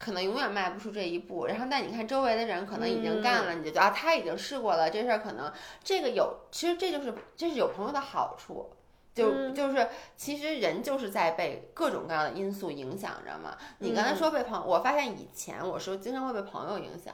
[0.06, 5.52] 可能永远迈不出这一步，然后但你看周围的人可能已经干了，你就觉得啊他已经试过了，这事儿可能
[5.84, 8.70] 这个有，其实这就是这是有朋友的好处。
[9.16, 9.88] 就就是，
[10.18, 13.56] 其实人就是在被各种各样的因素影响着嘛。
[13.80, 17.14] 你刚才说被朋，我发现以前我是经常会被朋友影响，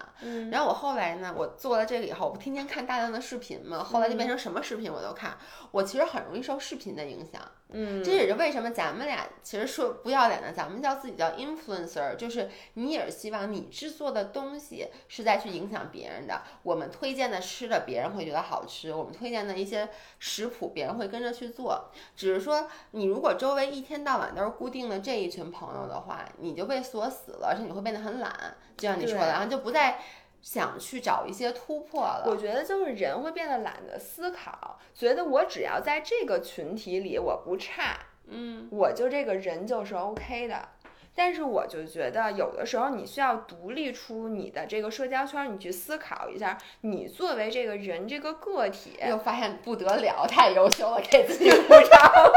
[0.50, 5.38] 然后我后来呢，我做了这个以后，我不天天看大量的视频嘛，后来就变成什么视频我都看。
[5.70, 7.40] 我其实很容易受视频的影响，
[7.70, 16.42] 嗯，这也是为什么咱们俩其实说不要脸的，咱们叫自己叫 influencer，就是你也是希望你制作的东西是在去影响别人的。
[16.64, 19.88] 我们推荐的吃的，别人会觉得好吃；我们推荐的一些
[20.18, 21.91] 食谱，别人会跟着去做。
[22.16, 30.00] 只是说，你如果周围一天到晚都是固定的这一群朋友的话，你就被锁死了，而且你会变得很懒，就像你说的，然后就不再
[30.42, 32.26] 想去找一些突破了。
[32.28, 40.70] 我觉得就是人会变得懒得思考，觉得我只要在这个群体里我不差，嗯，我就这个人就是 OK 的。
[41.14, 52.32] 但是我就觉得有的时候你需要独立出你的这个社交圈，你去思考一下，你作为这个人这个个体，又发现不得了，太优秀了，给自己鼓掌。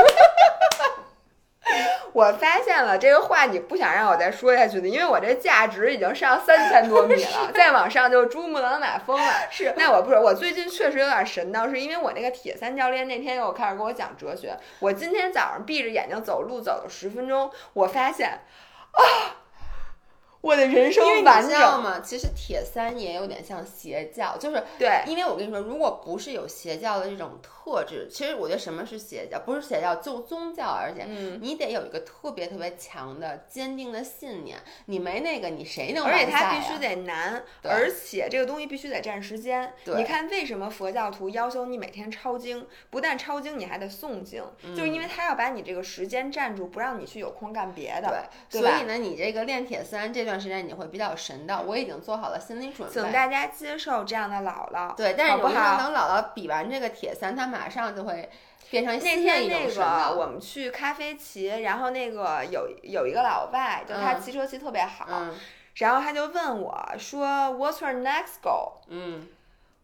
[2.13, 9.33] 我发现了这个话，你不想让我再说下去的，因为我这价值已经上三千多米了， 再往上就珠穆朗玛峰了。
[9.51, 14.57] 是，那我不是，我最近确实有点神叨，是因为我那个铁三教练那天又开始给我讲哲学。
[14.79, 18.39] 我今天早上闭着眼睛走路走了十分钟，我发现，
[18.95, 19.44] 啊。
[20.45, 22.01] 我的人生完整吗？
[22.01, 29.41] 其实铁三也有点像邪教，就是对，因为我跟你说，如果不是有邪教的这种特质，其实我觉得什么是邪教？
[29.41, 31.07] 不是邪教，就宗教，而且
[31.41, 34.59] 你得有一个特别特别强的、坚定的信念。
[34.85, 36.05] 你没那个，你谁能？
[36.05, 39.73] 而且它必须得难，而且这个东西必须得占时间。
[39.83, 42.67] 对，你看为什么佛教徒要求你每天抄经？
[42.91, 44.45] 不但抄经，你还得诵经，
[44.77, 48.29] 就是因为他要把你这个时间占住，不让你去有空干别的。
[48.51, 50.34] 对，所以呢，你这个练铁三这段。
[50.35, 52.93] 段时间你会比较神的，我已经做好了心理准备。
[52.93, 58.29] 请大家接受这样的姥姥，对，但是有可能等姥姥比完这个铁三，她马上就会
[58.71, 65.07] 变成那天那个我们去咖啡骑，然后那个有有一个老外，就他骑车骑特别好，
[65.77, 69.29] 然后他就问我说：“What's your next goal？” 嗯，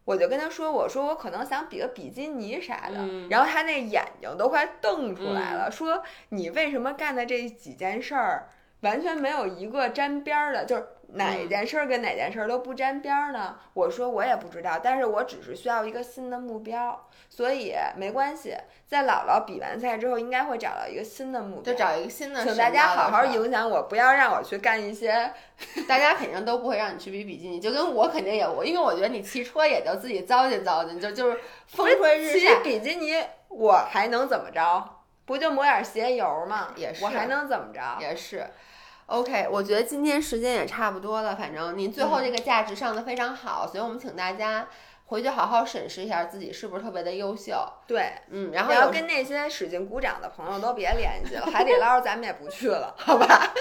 [0.03, 8.49] 我就跟他说：“我说我可能想比个比基尼啥的。”然后他那眼睛都快瞪出来了，说：“你为什么干的这几件事儿？”
[8.81, 13.55] 完全没有一个沾边儿的，就是哪件事儿跟哪件事儿都不沾边儿呢？
[13.73, 18.55] 我说我也不知道，但是我只是需要一个新的目标，所以没关系。
[18.87, 22.43] 在姥姥比完赛之后，应该会找到一个新的目标，就找一个新的。
[22.43, 25.31] 请大家好好影响我，不要让我去干一些，
[25.87, 32.55] 大家肯定都不会让你去比比基尼，就跟我肯定也我，因为我觉得你骑车也就自己糟践糟践，就就是风吹日晒。
[32.55, 33.13] 骑比基尼
[33.49, 35.00] 我还能怎么着？
[35.25, 36.69] 不就抹点鞋油吗？
[36.75, 37.97] 也是，我还能怎么着？
[37.99, 38.45] 也是。
[39.07, 41.35] OK，我觉得今天时间也差不多了。
[41.35, 44.67] 反正您最后这个价值上的非常好，所以我们请大家
[45.07, 47.61] 回去好好审视一下自己是不是特别的优秀。
[47.85, 53.51] 对，嗯，然后要跟那些使劲鼓掌的朋友都别联系了， 海底捞咱们也不去了，好吧？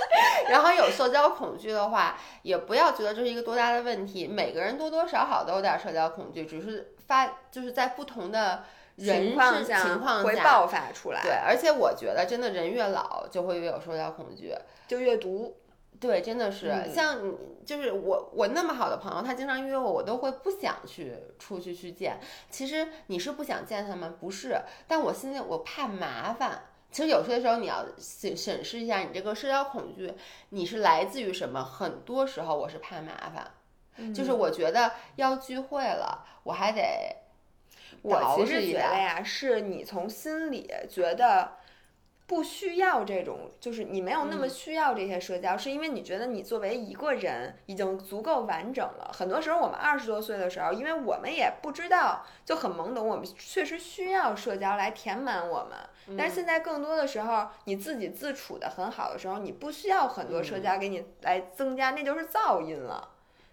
[0.49, 4.29] 然后有社交恐惧的话，也不要觉得这是一个多大的问题。
[4.29, 8.63] 每个人多多少少都有点社交恐惧，只是发就是在不同的。
[9.01, 14.55] 情况下情况会爆发出来，对，而且我觉得真的人越老就会越有社交恐惧，
[14.87, 15.57] 就越毒。
[15.99, 17.19] 对，真的是像
[17.67, 22.19] 就是我我那么好的朋友，他经常约我，我都会不想去出去去见。
[22.49, 24.59] 其实你是不想见他们，不是？
[24.89, 26.63] 但我心里我怕麻烦。
[26.91, 30.15] 其实有些时候你要审审视一下，你这个社交恐惧
[30.49, 31.63] 你是来自于什么？
[31.63, 36.81] 很多时候我是怕麻烦，就是我觉得要聚会了，我还得。
[38.03, 41.53] 我其实觉得呀，是你从心里觉得
[42.27, 49.11] 不需要这种，就是你没有那么需要这些社交，是因为你觉得你作为一个人已经足够完整了。
[49.13, 56.17] 很多时候，我们二十多岁的时候，因为我们也不知道，就很懵懂，我们确实需要社交来填满我们。
[56.17, 63.09] 但是现在更多的时候，你自己自处的很好的时候，你不需要很多社交给你来增加，那就是噪音了。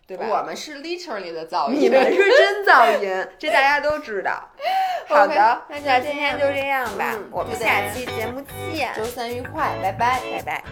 [0.07, 0.25] 对吧？
[0.29, 4.41] 我们是 literally 的噪音，你们是真噪音， 这大家都知道。
[5.07, 8.41] 好的，那今天就这样吧，我们下期节目
[8.73, 10.63] 见，周三愉快，拜拜，拜拜。